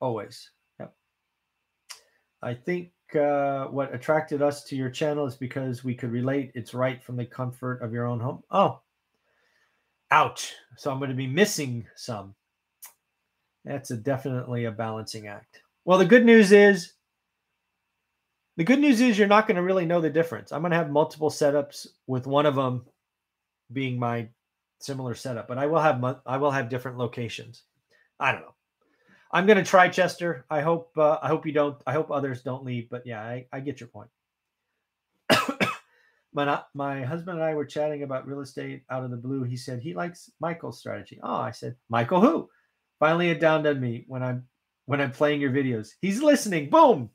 [0.01, 0.51] Always.
[0.79, 0.95] Yep.
[2.43, 6.53] I think uh, what attracted us to your channel is because we could relate.
[6.55, 8.43] It's right from the comfort of your own home.
[8.51, 8.81] Oh,
[10.11, 10.55] ouch.
[10.77, 12.35] So I'm going to be missing some.
[13.65, 15.61] That's a definitely a balancing act.
[15.85, 16.93] Well, the good news is
[18.61, 20.53] the good news is you're not going to really know the difference.
[20.53, 22.85] I'm going to have multiple setups with one of them
[23.73, 24.29] being my
[24.81, 27.63] similar setup, but I will have I will have different locations.
[28.19, 28.55] I don't know.
[29.33, 30.45] I'm going to try Chester.
[30.51, 31.81] I hope uh, I hope you don't.
[31.87, 32.91] I hope others don't leave.
[32.91, 34.11] But yeah, I, I get your point.
[36.35, 39.43] my my husband and I were chatting about real estate out of the blue.
[39.43, 41.19] He said he likes Michael's strategy.
[41.23, 42.51] Oh, I said Michael who?
[42.99, 44.47] Finally, it dawned on me when I'm
[44.85, 45.93] when I'm playing your videos.
[46.03, 46.69] He's listening.
[46.69, 47.09] Boom.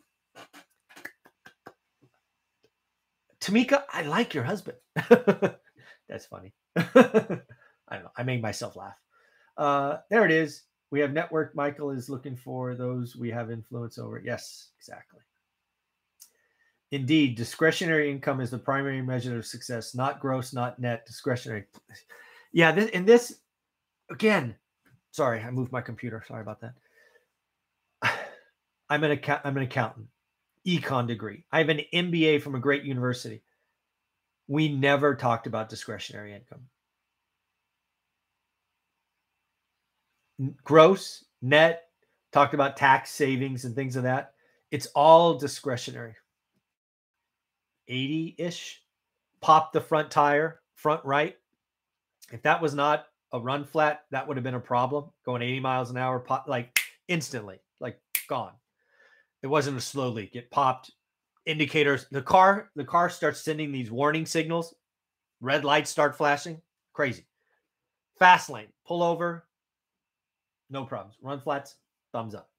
[3.45, 4.77] Tamika, I like your husband.
[6.09, 6.53] That's funny.
[6.75, 6.87] I
[7.91, 8.11] don't know.
[8.17, 8.95] I made myself laugh.
[9.55, 10.63] Uh, there it is.
[10.89, 11.55] We have network.
[11.55, 14.19] Michael is looking for those we have influence over.
[14.25, 15.19] Yes, exactly.
[16.91, 21.65] Indeed, discretionary income is the primary measure of success, not gross, not net, discretionary.
[22.53, 23.41] Yeah, this, and this
[24.09, 24.55] again.
[25.11, 26.23] Sorry, I moved my computer.
[26.25, 26.73] Sorry about that.
[28.89, 29.41] I'm an account.
[29.43, 30.07] I'm an accountant,
[30.67, 31.45] econ degree.
[31.51, 33.43] I have an MBA from a great university.
[34.47, 36.67] We never talked about discretionary income.
[40.63, 41.83] gross, net,
[42.31, 44.33] talked about tax savings and things of that.
[44.71, 46.15] It's all discretionary.
[47.87, 48.81] 80 ish,
[49.41, 51.37] pop the front tire, front right.
[52.31, 55.11] If that was not a run flat, that would have been a problem.
[55.25, 58.53] Going 80 miles an hour, pop, like instantly, like gone.
[59.45, 60.35] It wasn't a slow leak.
[60.35, 60.89] It popped.
[61.45, 62.07] Indicators.
[62.09, 64.73] The car, the car starts sending these warning signals.
[65.39, 66.59] Red lights start flashing.
[66.93, 67.27] Crazy.
[68.17, 68.69] Fast lane.
[68.87, 69.45] Pull over.
[70.71, 71.17] No problems.
[71.21, 71.75] Run flats,
[72.11, 72.49] thumbs up.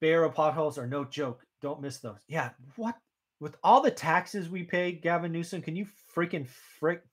[0.00, 1.46] Bay Area potholes are no joke.
[1.60, 2.18] Don't miss those.
[2.26, 2.50] Yeah.
[2.74, 2.96] What?
[3.38, 7.04] With all the taxes we pay, Gavin Newsom, can you freaking frick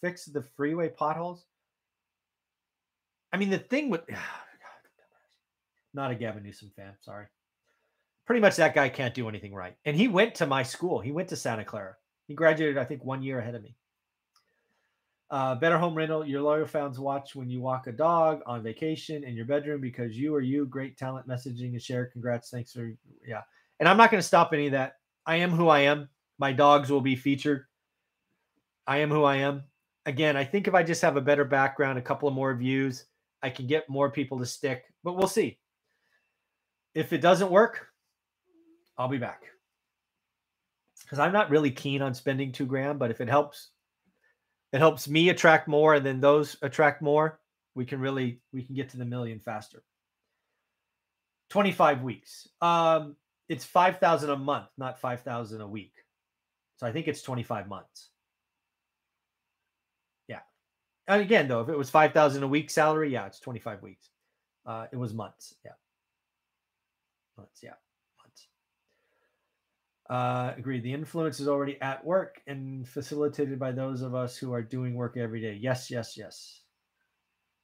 [0.00, 1.44] fix the freeway potholes?
[3.34, 4.00] I mean, the thing with
[5.94, 7.26] not a Gavin Newsom fan, sorry.
[8.26, 9.76] Pretty much that guy can't do anything right.
[9.84, 11.00] And he went to my school.
[11.00, 11.94] He went to Santa Clara.
[12.26, 13.76] He graduated, I think, one year ahead of me.
[15.30, 16.24] Uh, better home rental.
[16.24, 20.16] Your loyal fans watch when you walk a dog on vacation in your bedroom because
[20.16, 20.64] you are you.
[20.66, 22.06] Great talent messaging and share.
[22.06, 22.50] Congrats.
[22.50, 22.94] Thanks for
[23.26, 23.42] yeah.
[23.80, 24.94] And I'm not going to stop any of that.
[25.26, 26.08] I am who I am.
[26.38, 27.64] My dogs will be featured.
[28.86, 29.64] I am who I am.
[30.06, 33.06] Again, I think if I just have a better background, a couple of more views,
[33.42, 34.84] I can get more people to stick.
[35.02, 35.58] But we'll see.
[36.94, 37.88] If it doesn't work,
[38.96, 39.42] I'll be back.
[41.02, 43.70] Because I'm not really keen on spending two grand, but if it helps
[44.72, 47.38] it helps me attract more and then those attract more
[47.76, 49.82] we can really we can get to the million faster.
[51.50, 52.48] 25 weeks.
[52.60, 53.16] Um
[53.48, 55.92] it's 5000 a month not 5000 a week.
[56.76, 58.10] So i think it's 25 months.
[60.26, 60.40] Yeah.
[61.06, 64.08] And again though if it was 5000 a week salary yeah it's 25 weeks.
[64.66, 65.72] Uh it was months yeah
[67.36, 67.70] months yeah
[68.22, 68.48] months
[70.10, 70.82] uh agreed.
[70.82, 74.94] The influence is already at work and facilitated by those of us who are doing
[74.94, 75.54] work every day.
[75.60, 76.60] Yes yes yes.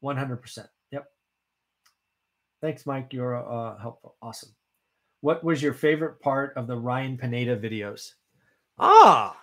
[0.03, 1.07] 100% yep.
[2.63, 3.13] Thanks mike.
[3.13, 4.17] You're uh helpful.
[4.23, 4.55] Awesome.
[5.21, 8.15] What was your favorite part of the ryan pineda videos?
[8.79, 9.37] Ah!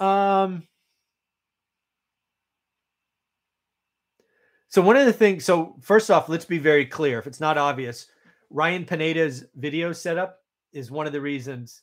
[0.00, 0.66] Um
[4.68, 7.18] so one of the things so first off let's be very clear.
[7.18, 8.06] If it's not obvious
[8.50, 10.38] ryan pineda's video setup
[10.72, 11.82] is one of the reasons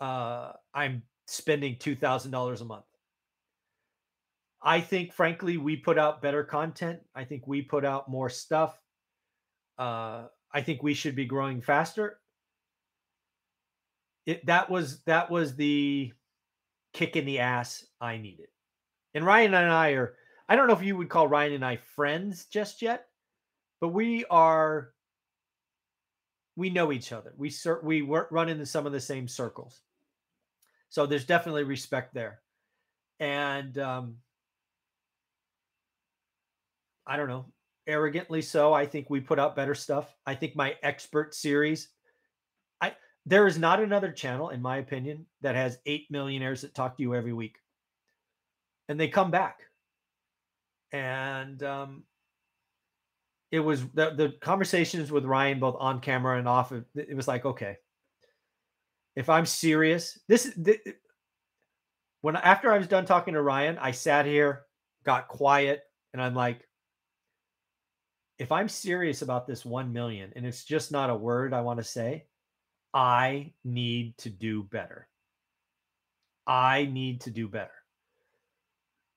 [0.00, 2.84] uh, I'm spending two thousand dollars a month.
[4.62, 7.00] I think, frankly, we put out better content.
[7.14, 8.76] I think we put out more stuff.
[9.78, 12.18] Uh, I think we should be growing faster.
[14.26, 16.12] It that was that was the
[16.92, 18.48] kick in the ass I needed.
[19.14, 20.14] And Ryan and I are.
[20.48, 23.06] I don't know if you would call Ryan and I friends just yet,
[23.80, 24.92] but we are
[26.58, 27.32] we know each other.
[27.36, 29.80] We we run into some of the same circles,
[30.88, 32.40] so there's definitely respect there.
[33.20, 34.16] And um,
[37.06, 37.46] I don't know,
[37.86, 38.72] arrogantly so.
[38.72, 40.12] I think we put out better stuff.
[40.26, 41.90] I think my expert series.
[42.80, 46.96] I there is not another channel, in my opinion, that has eight millionaires that talk
[46.96, 47.58] to you every week,
[48.88, 49.60] and they come back.
[50.90, 52.02] And um,
[53.50, 56.72] it was the, the conversations with Ryan, both on camera and off.
[56.94, 57.76] It was like, okay,
[59.16, 60.78] if I'm serious, this, this
[62.20, 64.66] when after I was done talking to Ryan, I sat here,
[65.04, 65.80] got quiet,
[66.12, 66.66] and I'm like,
[68.38, 71.78] if I'm serious about this 1 million and it's just not a word I want
[71.78, 72.26] to say,
[72.94, 75.08] I need to do better.
[76.46, 77.70] I need to do better.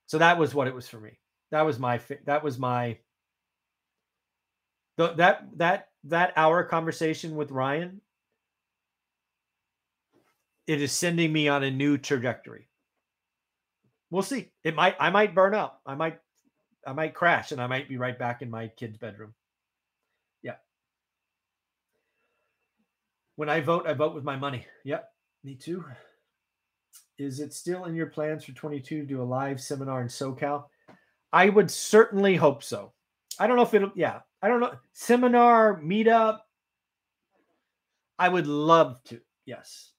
[0.08, 1.20] So that was what it was for me.
[1.52, 2.98] That was my that was my
[5.08, 8.02] the, that that that hour conversation with Ryan
[10.68, 12.68] it is sending me on a new trajectory.
[14.10, 14.52] We'll see.
[14.64, 15.82] It might I might burn up.
[15.86, 16.20] I might
[16.86, 19.34] I might crash and I might be right back in my kid's bedroom.
[20.42, 20.56] Yeah.
[23.36, 24.66] When I vote, I vote with my money.
[24.86, 25.10] Yep.
[25.44, 25.84] Me too.
[27.18, 30.66] Is it still in your plans for 22 to do a live seminar in SoCal?
[31.34, 32.94] I would certainly hope so.
[33.39, 34.74] I don't know if it'll, yeah, I don't know.
[34.94, 36.39] Seminar, meetup.
[38.20, 39.20] I would love to.
[39.46, 39.91] Yes.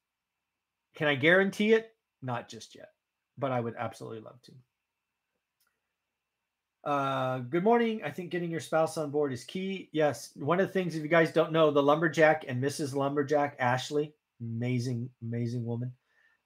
[0.95, 1.91] Can I guarantee it?
[2.23, 2.91] Not just yet,
[3.39, 4.53] but I would absolutely love to.
[6.85, 8.03] Uh, good morning.
[8.05, 9.89] I think getting your spouse on board is key.
[9.93, 10.33] Yes.
[10.35, 12.95] One of the things, if you guys don't know, the lumberjack and Mrs.
[12.95, 15.93] Lumberjack, Ashley, amazing, amazing woman.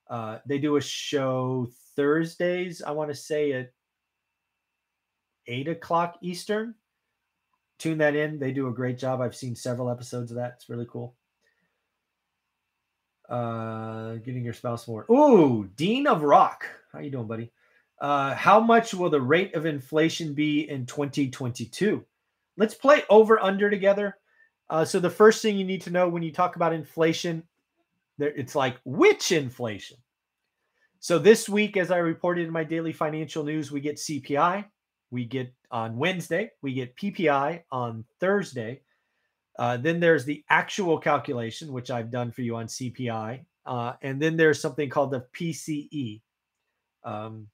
[0.09, 3.73] Uh, they do a show Thursdays, I want to say at
[5.47, 6.75] eight o'clock Eastern
[7.79, 8.39] tune that in.
[8.39, 9.21] They do a great job.
[9.21, 10.55] I've seen several episodes of that.
[10.57, 11.15] It's really cool.
[13.29, 15.05] Uh, getting your spouse more.
[15.11, 16.67] Ooh, Dean of Rock.
[16.93, 17.51] How you doing, buddy?
[18.01, 22.05] Uh, how much will the rate of inflation be in 2022?
[22.57, 24.17] Let's play over under together.
[24.69, 27.43] Uh, so the first thing you need to know when you talk about inflation,
[28.19, 29.97] there it's like which inflation.
[30.99, 34.65] So this week, as I reported in my daily financial news, we get CPI,
[35.11, 38.83] we get on Wednesday, we get PPI on Thursday.
[39.59, 43.45] Uh, then there's the actual calculation, which I've done for you on CPI.
[43.65, 46.21] Uh, and then there's something called the PCE,
[47.05, 47.49] um,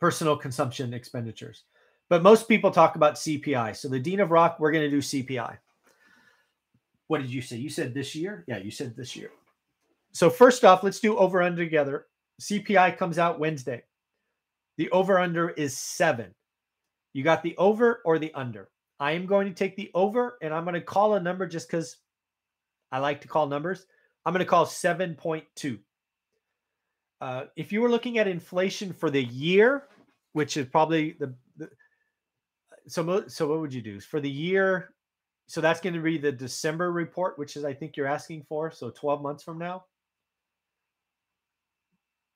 [0.00, 1.64] personal consumption expenditures.
[2.08, 3.76] But most people talk about CPI.
[3.76, 5.56] So the Dean of Rock, we're going to do CPI.
[7.06, 7.56] What did you say?
[7.56, 8.44] You said this year?
[8.48, 9.30] Yeah, you said this year.
[10.12, 12.06] So first off, let's do over under together.
[12.40, 13.84] CPI comes out Wednesday.
[14.76, 16.34] The over under is seven.
[17.12, 18.70] You got the over or the under.
[18.98, 21.68] I am going to take the over and I'm going to call a number just
[21.68, 21.96] because
[22.92, 23.86] I like to call numbers.
[24.24, 25.78] I'm going to call 7.2.
[27.20, 29.84] Uh, if you were looking at inflation for the year,
[30.32, 31.68] which is probably the, the
[32.86, 34.94] so so what would you do for the year?
[35.46, 38.70] So that's going to be the December report, which is I think you're asking for.
[38.70, 39.84] So 12 months from now.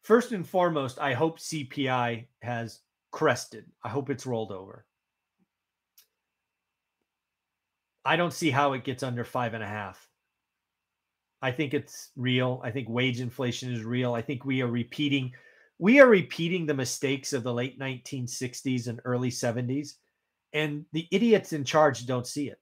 [0.05, 2.81] First and foremost, I hope CPI has
[3.11, 3.65] crested.
[3.83, 4.85] I hope it's rolled over.
[8.05, 10.07] I don't see how it gets under five and a half.
[11.41, 12.61] I think it's real.
[12.63, 14.13] I think wage inflation is real.
[14.13, 15.33] I think we are repeating
[15.79, 19.95] we are repeating the mistakes of the late 1960s and early 70s,
[20.53, 22.61] and the idiots in charge don't see it.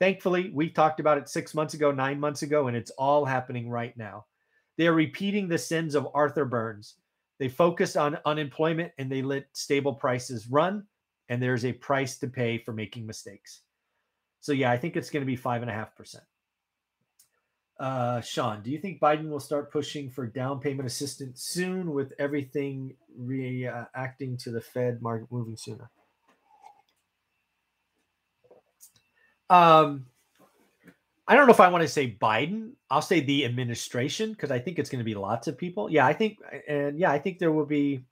[0.00, 3.70] Thankfully, we talked about it six months ago, nine months ago, and it's all happening
[3.70, 4.26] right now.
[4.78, 6.94] They are repeating the sins of Arthur Burns.
[7.38, 10.84] They focused on unemployment and they let stable prices run,
[11.28, 13.62] and there's a price to pay for making mistakes.
[14.40, 16.24] So, yeah, I think it's going to be five and a half percent.
[17.78, 22.12] Uh, Sean, do you think Biden will start pushing for down payment assistance soon with
[22.18, 25.90] everything reacting to the Fed market moving sooner?
[29.50, 30.06] Um,
[31.28, 32.72] I don't know if I want to say Biden.
[32.90, 35.90] I'll say the administration because I think it's going to be lots of people.
[35.90, 38.02] Yeah, I think, and yeah, I think there will be.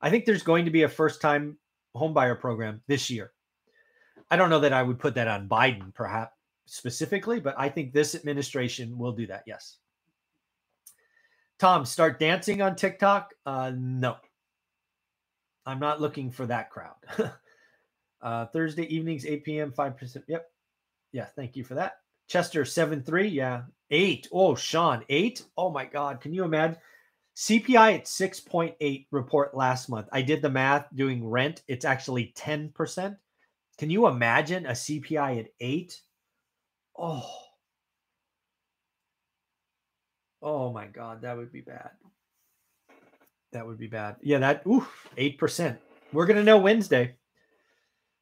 [0.00, 1.58] I think there's going to be a first time
[1.96, 3.32] homebuyer program this year.
[4.30, 6.32] I don't know that I would put that on Biden, perhaps
[6.66, 9.42] specifically, but I think this administration will do that.
[9.44, 9.78] Yes.
[11.58, 13.34] Tom, start dancing on TikTok?
[13.44, 14.16] Uh, no.
[15.66, 16.94] I'm not looking for that crowd.
[18.22, 20.22] uh, Thursday evenings, 8 p.m., 5%.
[20.28, 20.46] Yep.
[21.10, 21.26] Yeah.
[21.34, 21.96] Thank you for that.
[22.28, 23.28] Chester, 7 3.
[23.28, 23.62] Yeah.
[23.90, 24.28] Eight.
[24.32, 25.42] Oh, Sean, eight.
[25.56, 26.20] Oh, my God.
[26.20, 26.78] Can you imagine?
[27.36, 30.08] CPI at 6.8 report last month.
[30.12, 31.62] I did the math doing rent.
[31.68, 33.16] It's actually 10%.
[33.78, 36.00] Can you imagine a CPI at eight?
[36.98, 37.30] Oh.
[40.42, 41.90] Oh my God, that would be bad.
[43.52, 44.16] That would be bad.
[44.20, 45.78] Yeah, that oof, eight percent.
[46.12, 47.14] We're gonna know Wednesday.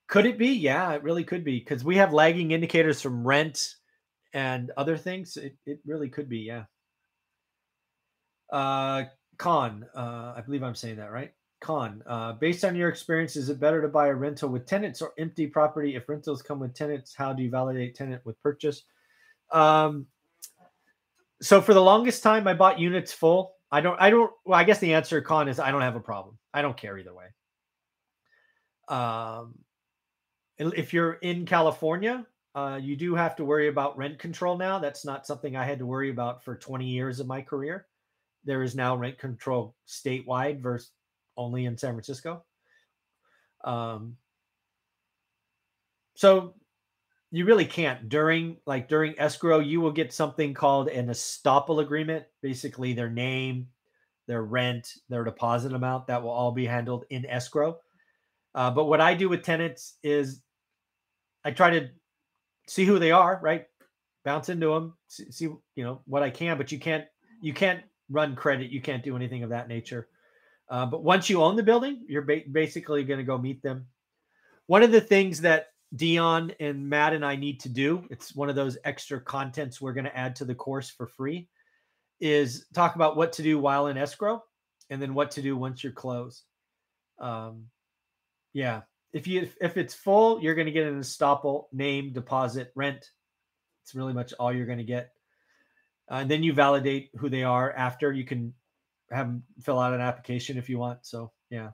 [0.09, 0.49] Could it be?
[0.49, 3.75] Yeah, it really could be because we have lagging indicators from rent
[4.37, 5.37] and other things.
[5.37, 6.65] It, it really could be, yeah.
[8.53, 9.05] Uh
[9.39, 11.33] Con, uh, I believe I'm saying that right.
[11.61, 15.03] Con, uh, based on your experience, is it better to buy a rental with tenants
[15.03, 15.95] or empty property?
[15.95, 18.85] If rentals come with tenants, how do you validate tenant with purchase?
[19.53, 20.07] Um,
[21.41, 23.55] so for the longest time, I bought units full.
[23.71, 26.01] I don't, I don't, well, I guess the answer, Con, is I don't have a
[26.01, 26.39] problem.
[26.55, 27.27] I don't care either way.
[28.89, 29.55] Um,
[30.59, 32.27] if you're in California,
[32.57, 34.79] uh, you do have to worry about rent control now.
[34.79, 37.87] That's not something I had to worry about for 20 years of my career.
[38.45, 40.91] There is now rent control statewide versus
[41.37, 42.45] only in San Francisco.
[43.63, 44.17] Um,
[46.15, 46.55] so
[47.31, 52.25] you really can't during like during escrow you will get something called an estoppel agreement
[52.41, 53.67] basically their name
[54.29, 57.77] their rent their deposit amount that will all be handled in escrow
[58.55, 60.43] uh, but what i do with tenants is
[61.45, 61.89] i try to
[62.67, 63.67] see who they are right
[64.25, 67.05] bounce into them see, see you know what i can but you can't
[67.41, 70.09] you can't run credit you can't do anything of that nature
[70.69, 73.87] uh, but once you own the building, you're ba- basically going to go meet them.
[74.67, 78.49] One of the things that Dion and Matt and I need to do, it's one
[78.49, 81.49] of those extra contents we're going to add to the course for free,
[82.21, 84.43] is talk about what to do while in escrow
[84.91, 86.43] and then what to do once you're closed.
[87.21, 87.67] Um,
[88.53, 88.83] yeah.
[89.17, 93.11] If you if, it's full, you're going to get an estoppel, name, deposit, rent.
[93.83, 95.13] It's really much all you're going to get.
[96.11, 98.13] Uh, and then you validate who they are after.
[98.13, 98.53] You can
[99.11, 101.07] have them fill out an application if you want.
[101.07, 101.71] So yeah.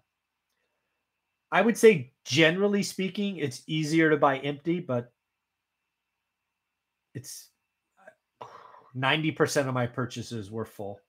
[1.50, 5.12] I would say generally speaking, it's easier to buy empty, but
[7.12, 7.48] it's
[8.96, 11.00] 90% of my purchases were full.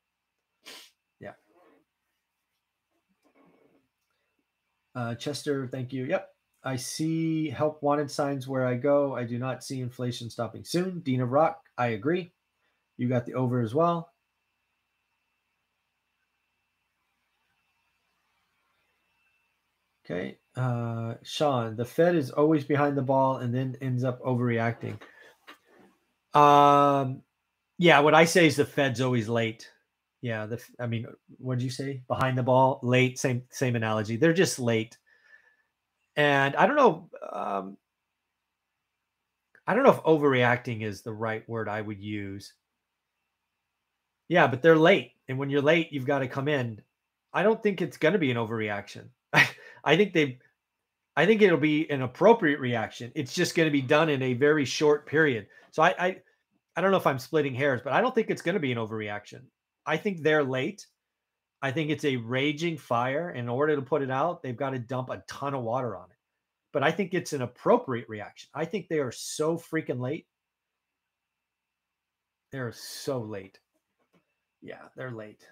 [4.95, 6.05] Uh, Chester, thank you.
[6.05, 6.29] Yep.
[6.63, 9.15] I see help wanted signs where I go.
[9.15, 10.99] I do not see inflation stopping soon.
[10.99, 12.31] Dina Rock, I agree.
[12.95, 14.11] You got the over as well.
[20.05, 20.37] Okay.
[20.55, 24.99] Uh, Sean, the Fed is always behind the ball and then ends up overreacting.
[26.33, 27.23] Um,
[27.77, 29.69] yeah, what I say is the Fed's always late.
[30.23, 31.05] Yeah, the I mean,
[31.37, 32.01] what did you say?
[32.07, 33.19] Behind the ball, late.
[33.19, 34.15] Same same analogy.
[34.15, 34.97] They're just late.
[36.15, 37.09] And I don't know.
[37.29, 37.77] Um,
[39.67, 42.53] I don't know if overreacting is the right word I would use.
[44.29, 46.81] Yeah, but they're late, and when you're late, you've got to come in.
[47.33, 49.09] I don't think it's going to be an overreaction.
[49.33, 50.39] I think they
[51.17, 53.11] I think it'll be an appropriate reaction.
[53.13, 55.47] It's just going to be done in a very short period.
[55.71, 56.21] So I, I
[56.77, 58.71] I don't know if I'm splitting hairs, but I don't think it's going to be
[58.71, 59.41] an overreaction.
[59.85, 60.87] I think they're late.
[61.61, 63.29] I think it's a raging fire.
[63.31, 66.09] In order to put it out, they've got to dump a ton of water on
[66.09, 66.17] it.
[66.71, 68.49] But I think it's an appropriate reaction.
[68.53, 70.25] I think they are so freaking late.
[72.51, 73.59] They're so late.
[74.61, 75.43] Yeah, they're late.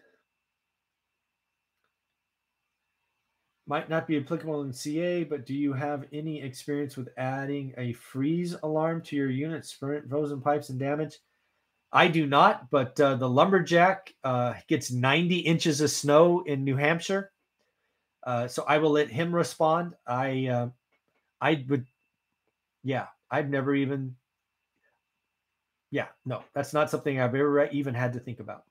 [3.72, 7.94] might not be applicable in CA, but do you have any experience with adding a
[7.94, 11.20] freeze alarm to your unit, sprint, frozen pipes, and damage?
[11.94, 16.78] I do not, but uh, the lumberjack uh, gets 90 inches of snow in New
[16.78, 17.32] Hampshire.
[18.24, 19.96] Uh, so I will let him respond.
[20.08, 20.70] I uh,
[21.42, 21.86] I would,
[22.84, 24.16] yeah, I've never even,
[25.90, 28.64] yeah, no, that's not something I've ever even had to think about.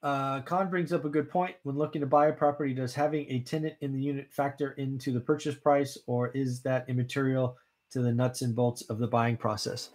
[0.00, 1.56] Uh, Con brings up a good point.
[1.64, 5.12] When looking to buy a property, does having a tenant in the unit factor into
[5.12, 7.56] the purchase price, or is that immaterial
[7.90, 9.90] to the nuts and bolts of the buying process?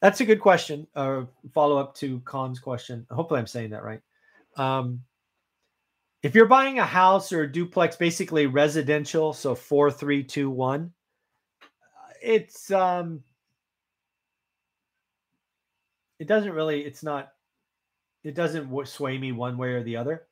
[0.00, 0.86] That's a good question.
[0.94, 3.06] Uh, follow up to Con's question.
[3.10, 4.00] Hopefully, I'm saying that right.
[4.56, 5.02] Um,
[6.22, 10.92] if you're buying a house or a duplex, basically residential, so four, three, two, one,
[12.22, 13.22] it's um,
[16.18, 16.82] it doesn't really.
[16.82, 17.32] It's not
[18.24, 20.26] it doesn't sway me one way or the other.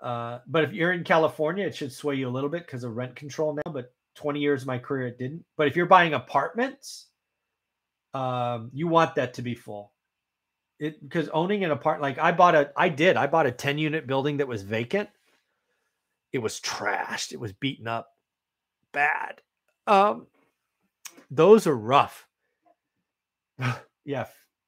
[0.00, 2.96] Uh, but if you're in California, it should sway you a little bit because of
[2.96, 3.72] rent control now.
[3.72, 5.44] But 20 years of my career, it didn't.
[5.56, 7.06] But if you're buying apartments,
[8.14, 9.92] um, you want that to be full.
[10.78, 13.78] It because owning an apartment, like I bought a, I did, I bought a 10
[13.78, 15.08] unit building that was vacant.
[16.32, 17.32] It was trashed.
[17.32, 18.10] It was beaten up,
[18.92, 19.40] bad.
[19.86, 20.26] Um,
[21.30, 22.26] those are rough.
[24.04, 24.26] yeah,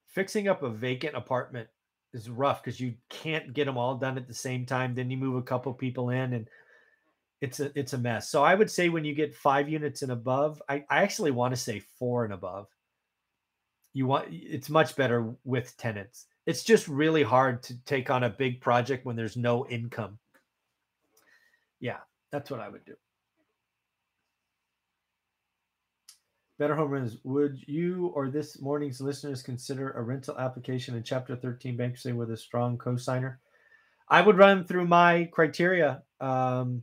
[0.08, 1.68] fixing up a vacant apartment
[2.12, 4.94] is rough because you can't get them all done at the same time.
[4.94, 6.48] Then you move a couple people in and
[7.40, 8.28] it's a it's a mess.
[8.28, 11.52] So I would say when you get five units and above, I, I actually want
[11.54, 12.66] to say four and above.
[13.92, 16.26] You want it's much better with tenants.
[16.46, 20.18] It's just really hard to take on a big project when there's no income.
[21.80, 21.98] Yeah,
[22.30, 22.94] that's what I would do.
[26.58, 31.34] Better Home Rentals, would you or this morning's listeners consider a rental application in Chapter
[31.34, 33.36] 13 bankruptcy with a strong cosigner?
[34.10, 36.02] I would run through my criteria.
[36.20, 36.82] Um,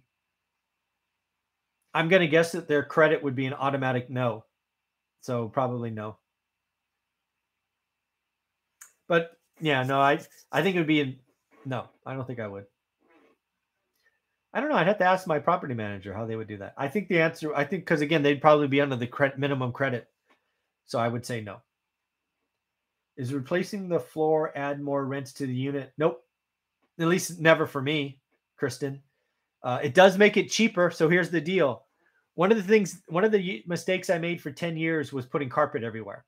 [1.94, 4.46] I'm going to guess that their credit would be an automatic no.
[5.22, 6.18] So probably no.
[9.08, 10.20] But yeah, no, I
[10.52, 11.18] I think it would be a,
[11.66, 11.86] no.
[12.06, 12.66] I don't think I would.
[14.54, 14.76] I don't know.
[14.76, 16.74] I'd have to ask my property manager how they would do that.
[16.78, 20.08] I think the answer, I think, because again, they'd probably be under the minimum credit.
[20.86, 21.62] So I would say no.
[23.18, 25.92] Is replacing the floor add more rent to the unit?
[25.98, 26.24] Nope.
[27.00, 28.20] At least never for me,
[28.58, 29.02] Kristen.
[29.64, 30.92] Uh, it does make it cheaper.
[30.92, 31.84] So here's the deal.
[32.36, 35.50] One of the things, one of the mistakes I made for 10 years was putting
[35.50, 36.26] carpet everywhere.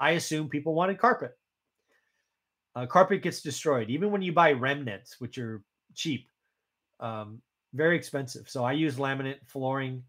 [0.00, 1.36] I assumed people wanted carpet.
[2.74, 3.88] Uh, carpet gets destroyed.
[3.90, 5.62] Even when you buy remnants, which are
[5.94, 6.28] cheap,
[7.00, 7.40] um,
[7.72, 8.48] very expensive.
[8.48, 10.02] So I use laminate flooring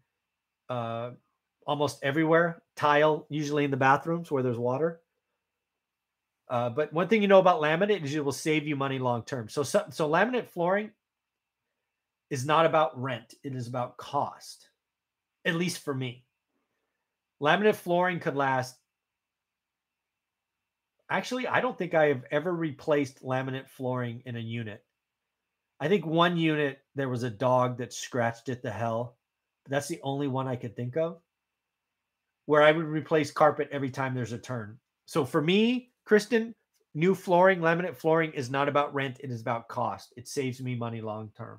[0.68, 1.10] uh,
[1.66, 5.00] almost everywhere, tile, usually in the bathrooms where there's water.
[6.48, 9.22] Uh, but one thing you know about laminate is it will save you money long
[9.22, 9.48] term.
[9.48, 10.90] So, so, so laminate flooring
[12.30, 14.68] is not about rent; it is about cost.
[15.44, 16.24] At least for me,
[17.42, 18.76] laminate flooring could last.
[21.08, 24.84] Actually, I don't think I have ever replaced laminate flooring in a unit.
[25.78, 29.16] I think one unit there was a dog that scratched it the hell.
[29.68, 31.20] That's the only one I could think of
[32.46, 34.78] where I would replace carpet every time there's a turn.
[35.04, 36.54] So for me, Kristen,
[36.94, 40.14] new flooring, laminate flooring is not about rent, it is about cost.
[40.16, 41.58] It saves me money long term.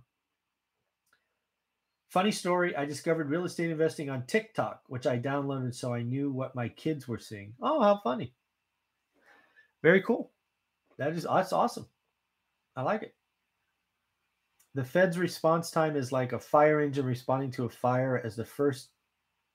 [2.10, 6.32] Funny story, I discovered real estate investing on TikTok, which I downloaded so I knew
[6.32, 7.54] what my kids were seeing.
[7.62, 8.34] Oh, how funny.
[9.84, 10.32] Very cool.
[10.98, 11.88] That is that's awesome.
[12.76, 13.16] I like it.
[14.76, 18.46] The Fed's response time is like a fire engine responding to a fire as the
[18.46, 18.90] first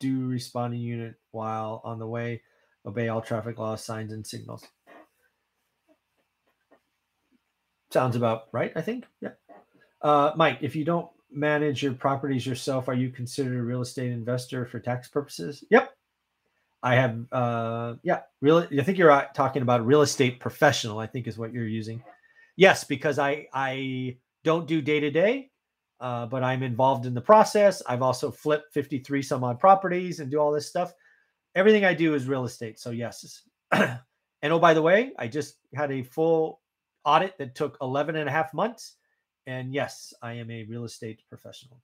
[0.00, 2.42] due responding unit while on the way
[2.84, 4.66] obey all traffic laws, signs, and signals.
[7.92, 9.04] Sounds about right, I think.
[9.20, 9.30] Yeah.
[10.00, 14.10] Uh, Mike, if you don't manage your properties yourself, are you considered a real estate
[14.10, 15.62] investor for tax purposes?
[15.70, 15.92] Yep.
[16.82, 18.58] I have, uh, yeah, real.
[18.58, 20.98] I think you're uh, talking about real estate professional.
[20.98, 22.02] I think is what you're using.
[22.56, 25.50] Yes, because I I don't do day to day,
[26.00, 27.82] but I'm involved in the process.
[27.86, 30.92] I've also flipped 53 some odd properties and do all this stuff.
[31.54, 32.80] Everything I do is real estate.
[32.80, 33.42] So, yes.
[33.72, 33.98] and
[34.42, 36.60] oh, by the way, I just had a full
[37.04, 38.96] audit that took 11 and a half months.
[39.46, 41.80] And yes, I am a real estate professional.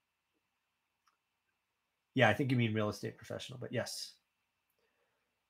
[2.14, 4.14] Yeah, I think you mean real estate professional, but yes.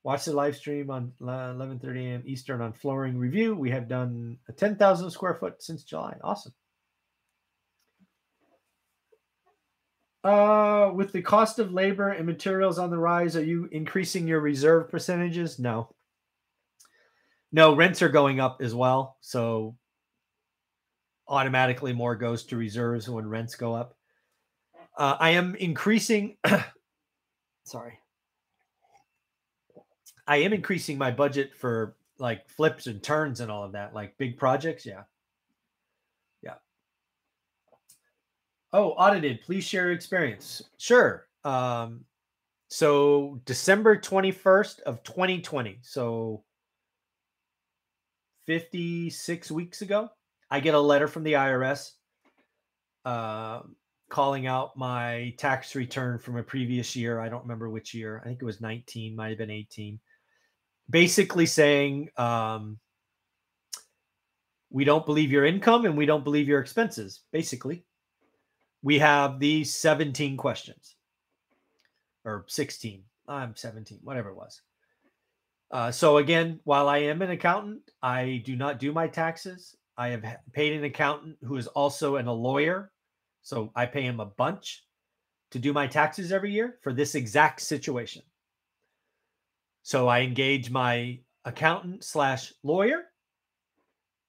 [0.04, 2.22] Watch the live stream on 11:30 a.m.
[2.24, 3.54] Eastern on flooring review.
[3.54, 6.16] We have done a 10,000 square foot since July.
[6.22, 6.54] Awesome.
[10.24, 14.40] Uh, with the cost of labor and materials on the rise, are you increasing your
[14.40, 15.58] reserve percentages?
[15.58, 15.94] No.
[17.50, 19.16] No, rents are going up as well.
[19.20, 19.76] So
[21.28, 23.96] automatically more goes to reserves when rents go up.
[24.96, 26.36] Uh, I am increasing.
[27.64, 27.98] sorry.
[30.28, 34.18] I am increasing my budget for like flips and turns and all of that, like
[34.18, 34.84] big projects.
[34.84, 35.04] Yeah.
[36.42, 36.56] Yeah.
[38.74, 39.40] Oh, audited.
[39.40, 40.62] Please share your experience.
[40.76, 41.26] Sure.
[41.44, 42.04] Um,
[42.68, 45.78] so December 21st of 2020.
[45.80, 46.44] So
[48.46, 50.10] 56 weeks ago,
[50.50, 51.92] I get a letter from the IRS
[53.06, 53.60] uh,
[54.10, 57.18] calling out my tax return from a previous year.
[57.18, 58.20] I don't remember which year.
[58.22, 59.98] I think it was 19, might have been 18.
[60.90, 62.78] Basically saying, um,
[64.70, 67.22] we don't believe your income and we don't believe your expenses.
[67.32, 67.84] Basically,
[68.82, 70.96] we have these 17 questions
[72.24, 73.02] or 16.
[73.26, 74.60] I'm 17, whatever it was.
[75.70, 79.76] Uh, so again, while I am an accountant, I do not do my taxes.
[79.96, 82.92] I have paid an accountant who is also an, a lawyer,
[83.42, 84.84] so I pay him a bunch
[85.50, 88.22] to do my taxes every year for this exact situation.
[89.88, 93.04] So I engage my accountant slash lawyer,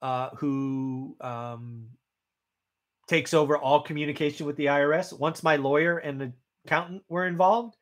[0.01, 1.89] uh, who um,
[3.09, 5.19] takes over all communication with the IRS.
[5.19, 6.31] Once my lawyer and the
[6.65, 7.75] accountant were involved,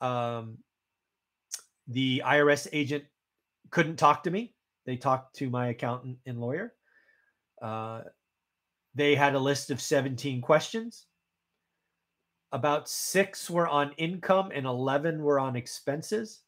[0.00, 0.56] um,
[1.86, 3.04] the IRS agent
[3.70, 4.54] couldn't talk to me.
[4.86, 6.72] They talked to my accountant and lawyer.
[7.60, 8.04] Uh,
[8.94, 11.04] they had a list of 17 questions.
[12.52, 16.40] About six were on income and 11 were on expenses.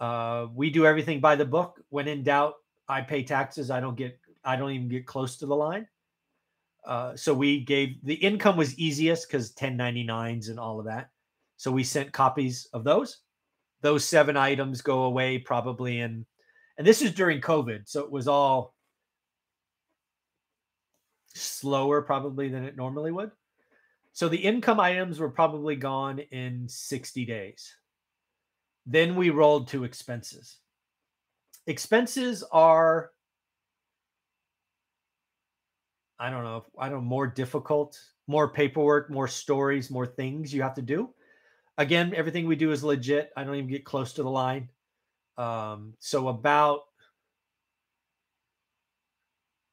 [0.00, 1.80] Uh, we do everything by the book.
[1.88, 2.54] When in doubt,
[2.88, 3.70] I pay taxes.
[3.70, 5.86] I don't get, I don't even get close to the line.
[6.84, 11.08] Uh, so we gave the income was easiest because 1099s and all of that.
[11.56, 13.18] So we sent copies of those.
[13.80, 16.26] Those seven items go away probably in,
[16.78, 17.88] and this is during COVID.
[17.88, 18.74] So it was all
[21.34, 23.30] slower probably than it normally would.
[24.12, 27.74] So the income items were probably gone in 60 days.
[28.86, 30.58] Then we rolled to expenses.
[31.66, 33.10] Expenses are,
[36.18, 40.74] I don't know, I don't more difficult, more paperwork, more stories, more things you have
[40.74, 41.14] to do
[41.78, 43.30] again, everything we do is legit.
[43.36, 44.68] I don't even get close to the line.
[45.36, 46.82] Um, so about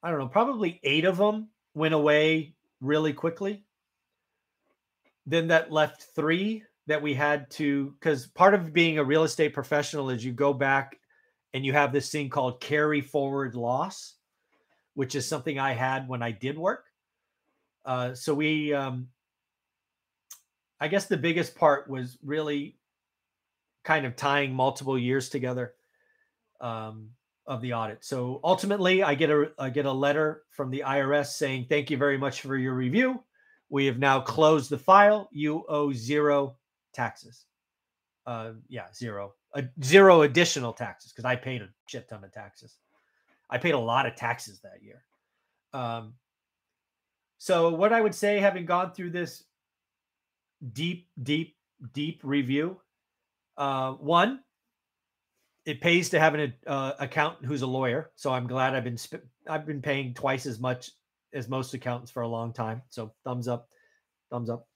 [0.04, 3.64] I don't know, probably eight of them went away really quickly.
[5.28, 9.54] Then that left three that we had to because part of being a real estate
[9.54, 11.00] professional is you go back
[11.54, 14.16] and you have this thing called carry forward loss,
[14.94, 16.86] which is something I had when I did work.
[17.86, 19.08] Uh, so we um,
[20.80, 22.78] I guess the biggest part was really
[23.84, 25.74] kind of tying multiple years together
[26.60, 27.10] um,
[27.46, 28.04] of the audit.
[28.04, 31.98] So ultimately, I get a I get a letter from the IRS saying, "Thank you
[31.98, 33.24] very much for your review.
[33.70, 35.30] We have now closed the file.
[35.32, 36.58] You owe zero
[36.94, 37.46] taxes.
[38.26, 42.78] Uh, yeah, zero, uh, zero additional taxes because I paid a shit ton of taxes.
[43.50, 45.04] I paid a lot of taxes that year.
[45.74, 46.14] Um,
[47.38, 49.44] so what I would say, having gone through this
[50.74, 51.56] deep, deep,
[51.94, 52.80] deep review.
[53.58, 54.40] Uh, one,
[55.66, 58.12] it pays to have an uh, accountant who's a lawyer.
[58.16, 60.92] So I'm glad I've been sp- I've been paying twice as much
[61.34, 62.82] as most accountants for a long time.
[62.90, 63.70] So thumbs up,
[64.30, 64.68] thumbs up.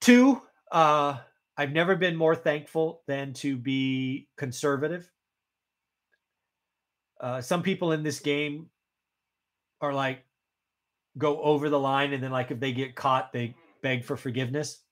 [0.00, 0.42] Two,
[0.72, 1.18] uh,
[1.56, 5.08] I've never been more thankful than to be conservative.
[7.20, 8.70] Uh, some people in this game
[9.80, 10.24] are like
[11.16, 14.82] go over the line, and then like if they get caught, they beg for forgiveness.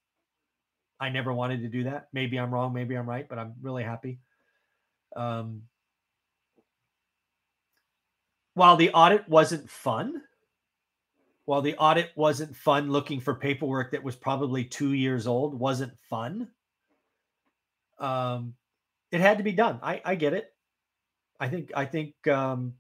[1.01, 2.09] I never wanted to do that.
[2.13, 4.21] Maybe I'm wrong, maybe I'm right, but I'm really happy.
[5.17, 5.63] Um,
[8.53, 10.21] while the audit wasn't fun,
[11.45, 15.93] while the audit wasn't fun, looking for paperwork that was probably two years old wasn't
[16.09, 16.49] fun.
[17.99, 18.55] Um,
[19.11, 19.81] it had to be done.
[19.83, 20.53] I, I get it.
[21.39, 22.75] I think I think um,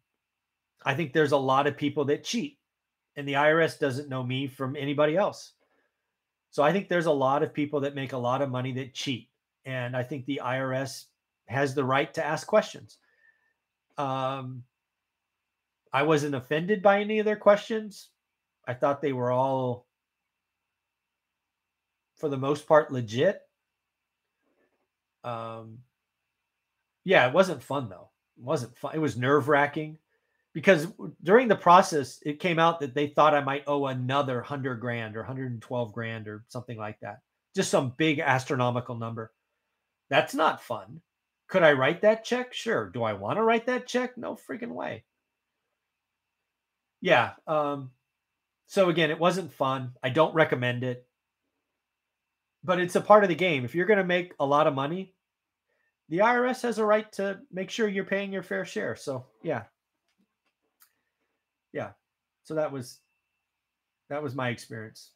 [0.84, 2.58] I think there's a lot of people that cheat,
[3.16, 5.52] and the IRS doesn't know me from anybody else.
[6.50, 8.94] So I think there's a lot of people that make a lot of money that
[8.94, 9.28] cheat.
[9.64, 11.04] And I think the IRS
[11.46, 12.98] has the right to ask questions.
[13.98, 14.64] Um,
[15.92, 18.10] I wasn't offended by any of their questions.
[18.70, 19.88] I thought they were all,
[22.18, 23.40] for the most part, legit.
[25.24, 25.78] Um,
[27.02, 28.10] yeah, it wasn't fun though.
[28.38, 28.92] It wasn't fun.
[28.94, 29.98] It was nerve wracking
[30.52, 30.86] because
[31.24, 35.16] during the process it came out that they thought i might owe another 100 grand
[35.16, 37.18] or 112 grand or something like that.
[37.56, 39.32] Just some big astronomical number.
[40.10, 41.00] That's not fun.
[41.48, 42.54] Could i write that check?
[42.54, 42.88] Sure.
[42.88, 44.16] Do i want to write that check?
[44.16, 45.02] No freaking way.
[47.00, 47.90] Yeah um
[48.70, 51.06] so again it wasn't fun i don't recommend it
[52.64, 54.74] but it's a part of the game if you're going to make a lot of
[54.74, 55.12] money
[56.10, 58.96] the IRS has a right to make sure you're paying your fair share.
[58.96, 59.62] So yeah.
[61.72, 61.90] Yeah.
[62.42, 62.98] So that was
[64.08, 65.12] that was my experience.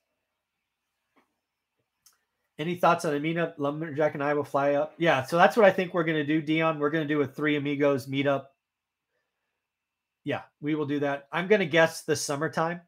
[2.61, 3.55] Any thoughts on a meetup?
[3.59, 4.95] Lumberjack and I will fly up.
[4.97, 6.79] Yeah, so that's what I think we're gonna do, Dion.
[6.79, 8.45] We're gonna do a three amigos meetup.
[10.23, 11.27] Yeah, we will do that.
[11.33, 12.83] I'm gonna guess the summertime.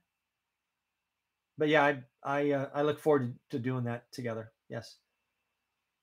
[1.58, 4.52] But yeah, I I uh, I look forward to doing that together.
[4.68, 4.96] Yes.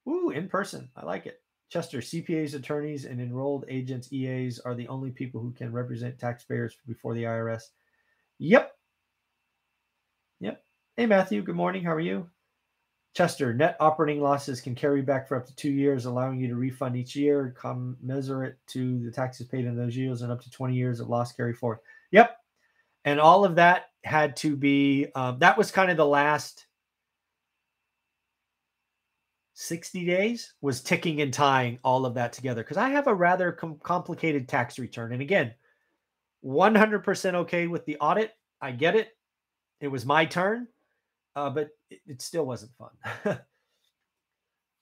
[0.07, 0.89] Ooh, in person.
[0.95, 1.41] I like it.
[1.69, 6.77] Chester, CPAs, attorneys, and enrolled agents, EAs, are the only people who can represent taxpayers
[6.85, 7.63] before the IRS.
[8.39, 8.71] Yep.
[10.39, 10.63] Yep.
[10.97, 11.41] Hey, Matthew.
[11.41, 11.83] Good morning.
[11.83, 12.29] How are you?
[13.15, 16.55] Chester, net operating losses can carry back for up to two years, allowing you to
[16.55, 20.75] refund each year, commensurate to the taxes paid in those years, and up to 20
[20.75, 21.79] years of loss carry forward.
[22.11, 22.35] Yep.
[23.05, 26.65] And all of that had to be, um, that was kind of the last
[29.53, 33.51] 60 days was ticking and tying all of that together because I have a rather
[33.51, 35.13] com- complicated tax return.
[35.13, 35.53] And again,
[36.43, 38.31] 100% okay with the audit.
[38.61, 39.09] I get it.
[39.79, 40.67] It was my turn,
[41.35, 42.89] uh, but it, it, still wasn't fun.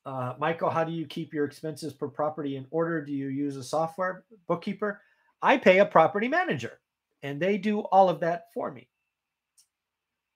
[0.05, 3.03] uh, Michael, how do you keep your expenses per property in order?
[3.03, 5.01] Do you use a software bookkeeper?
[5.41, 6.80] I pay a property manager
[7.24, 8.88] and they do all of that for me.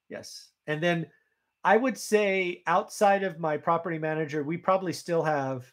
[0.10, 0.50] Yes.
[0.68, 1.08] And then
[1.64, 5.66] I would say outside of my property manager, we probably still have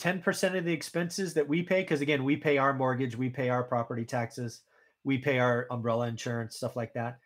[0.00, 1.80] 10% of the expenses that we pay.
[1.80, 4.62] Because again, we pay our mortgage, we pay our property taxes,
[5.04, 7.18] we pay our umbrella insurance, stuff like that.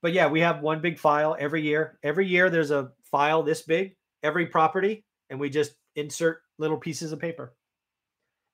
[0.00, 1.98] But yeah, we have one big file every year.
[2.02, 7.12] Every year there's a file this big, every property, and we just insert little pieces
[7.12, 7.54] of paper.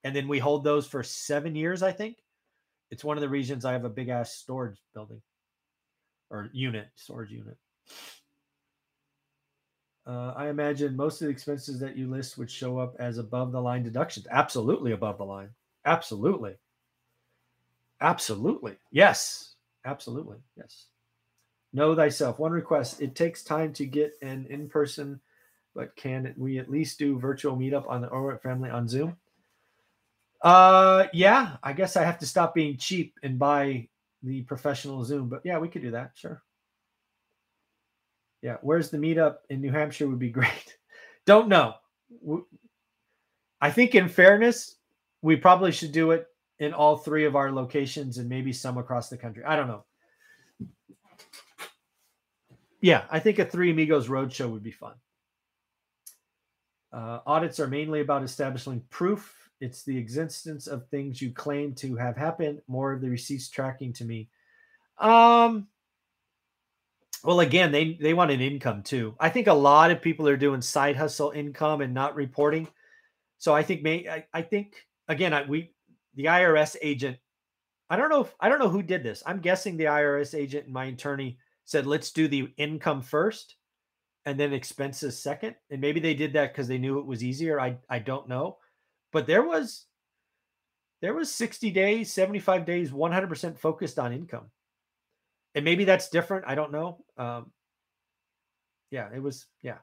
[0.04, 2.16] And then we hold those for seven years, I think.
[2.94, 5.20] It's one of the reasons I have a big ass storage building
[6.30, 7.56] or unit, storage unit.
[10.06, 13.50] Uh, I imagine most of the expenses that you list would show up as above
[13.50, 14.28] the line deductions.
[14.30, 15.48] Absolutely above the line.
[15.84, 16.54] Absolutely.
[18.00, 18.76] Absolutely.
[18.92, 19.56] Yes.
[19.84, 20.36] Absolutely.
[20.56, 20.86] Yes.
[21.72, 22.38] Know thyself.
[22.38, 23.02] One request.
[23.02, 25.20] It takes time to get an in person,
[25.74, 29.16] but can we at least do virtual meetup on the Orwell family on Zoom?
[30.44, 31.56] Uh, yeah.
[31.62, 33.88] I guess I have to stop being cheap and buy
[34.22, 35.30] the professional Zoom.
[35.30, 36.12] But yeah, we could do that.
[36.14, 36.42] Sure.
[38.42, 38.58] Yeah.
[38.60, 40.76] Where's the meetup in New Hampshire would be great.
[41.26, 41.74] Don't know.
[43.60, 44.76] I think, in fairness,
[45.22, 46.26] we probably should do it
[46.58, 49.42] in all three of our locations and maybe some across the country.
[49.42, 49.84] I don't know.
[52.82, 54.92] Yeah, I think a Three Amigos Roadshow would be fun.
[56.92, 61.96] Uh, audits are mainly about establishing proof it's the existence of things you claim to
[61.96, 62.60] have happened.
[62.68, 64.28] More of the receipts tracking to me.
[64.98, 65.68] Um.
[67.22, 69.14] Well, again, they they want an income too.
[69.18, 72.68] I think a lot of people are doing side hustle income and not reporting.
[73.38, 74.74] So I think may I, I think
[75.08, 75.72] again I, we
[76.14, 77.16] the IRS agent.
[77.90, 79.22] I don't know if I don't know who did this.
[79.26, 83.56] I'm guessing the IRS agent and my attorney said let's do the income first
[84.26, 85.54] and then expenses second.
[85.70, 87.60] And maybe they did that because they knew it was easier.
[87.60, 88.58] I I don't know.
[89.14, 89.86] But there was
[91.00, 94.50] there was 60 days, 75 days, 100% focused on income.
[95.54, 96.46] And maybe that's different.
[96.48, 97.04] I don't know.
[97.16, 97.52] Um,
[98.90, 99.78] yeah, it was, yeah,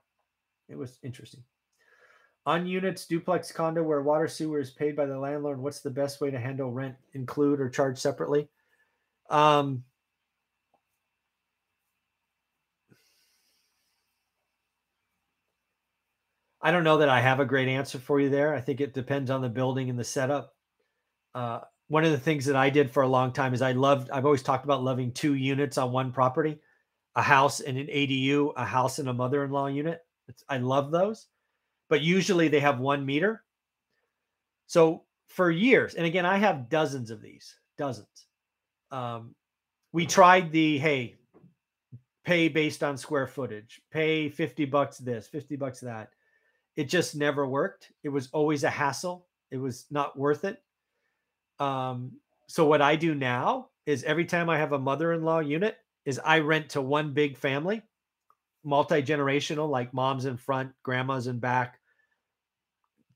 [0.67, 1.43] it was interesting.
[2.45, 6.19] On units, duplex condo where water sewer is paid by the landlord, what's the best
[6.19, 6.95] way to handle rent?
[7.13, 8.49] Include or charge separately?
[9.29, 9.83] Um,
[16.61, 18.53] I don't know that I have a great answer for you there.
[18.53, 20.53] I think it depends on the building and the setup.
[21.33, 24.09] Uh, one of the things that I did for a long time is I loved,
[24.11, 26.59] I've always talked about loving two units on one property
[27.13, 29.99] a house and an ADU, a house and a mother in law unit.
[30.29, 31.27] It's, I love those,
[31.89, 33.43] but usually they have one meter.
[34.67, 38.27] So for years, and again, I have dozens of these, dozens.
[38.91, 39.35] Um,
[39.91, 41.17] we tried the hey,
[42.23, 46.11] pay based on square footage, pay 50 bucks this, 50 bucks that
[46.75, 47.91] it just never worked.
[48.03, 49.27] It was always a hassle.
[49.51, 50.61] It was not worth it.
[51.59, 52.13] Um,
[52.47, 56.39] so what I do now is every time I have a mother-in-law unit, is I
[56.39, 57.83] rent to one big family,
[58.63, 61.79] multi-generational, like moms in front, grandmas in back,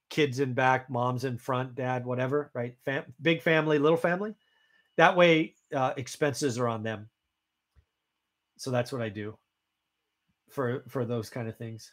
[0.09, 2.75] kids in back, moms in front, dad, whatever, right?
[2.85, 4.35] Fam- big family, little family.
[4.97, 7.09] That way, uh, expenses are on them.
[8.57, 9.37] So that's what I do
[10.49, 11.91] for for those kind of things.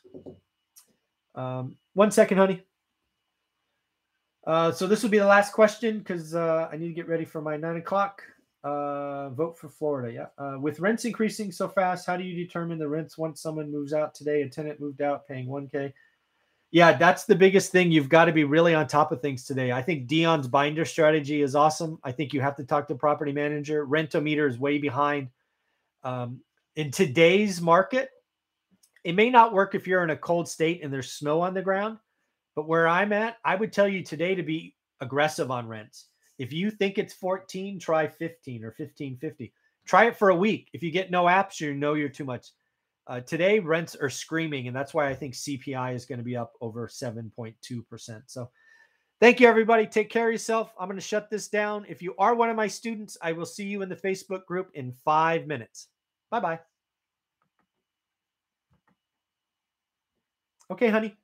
[1.34, 2.62] Um, one second, honey.
[4.46, 7.24] Uh, so this will be the last question because uh, I need to get ready
[7.24, 8.22] for my nine o'clock.
[8.64, 10.12] Uh, vote for Florida.
[10.12, 10.26] Yeah.
[10.44, 13.92] Uh, with rents increasing so fast, how do you determine the rents once someone moves
[13.92, 14.42] out today?
[14.42, 15.92] A tenant moved out paying 1K.
[16.70, 17.92] Yeah, that's the biggest thing.
[17.92, 19.72] You've got to be really on top of things today.
[19.72, 21.98] I think Dion's binder strategy is awesome.
[22.02, 23.86] I think you have to talk to property manager.
[23.86, 25.28] Rentometer is way behind.
[26.02, 26.40] Um,
[26.74, 28.08] in today's market,
[29.05, 31.62] it may not work if you're in a cold state and there's snow on the
[31.62, 31.98] ground,
[32.55, 36.07] but where I'm at, I would tell you today to be aggressive on rents.
[36.38, 39.53] If you think it's 14, try 15 or 1550.
[39.86, 40.68] Try it for a week.
[40.72, 42.48] If you get no apps, you know you're too much.
[43.09, 46.36] Uh, today, rents are screaming, and that's why I think CPI is going to be
[46.36, 48.22] up over 7.2%.
[48.26, 48.50] So,
[49.20, 49.86] thank you, everybody.
[49.86, 50.72] Take care of yourself.
[50.78, 51.84] I'm going to shut this down.
[51.88, 54.70] If you are one of my students, I will see you in the Facebook group
[54.74, 55.88] in five minutes.
[56.30, 56.61] Bye bye.
[60.72, 61.16] Okay, honey.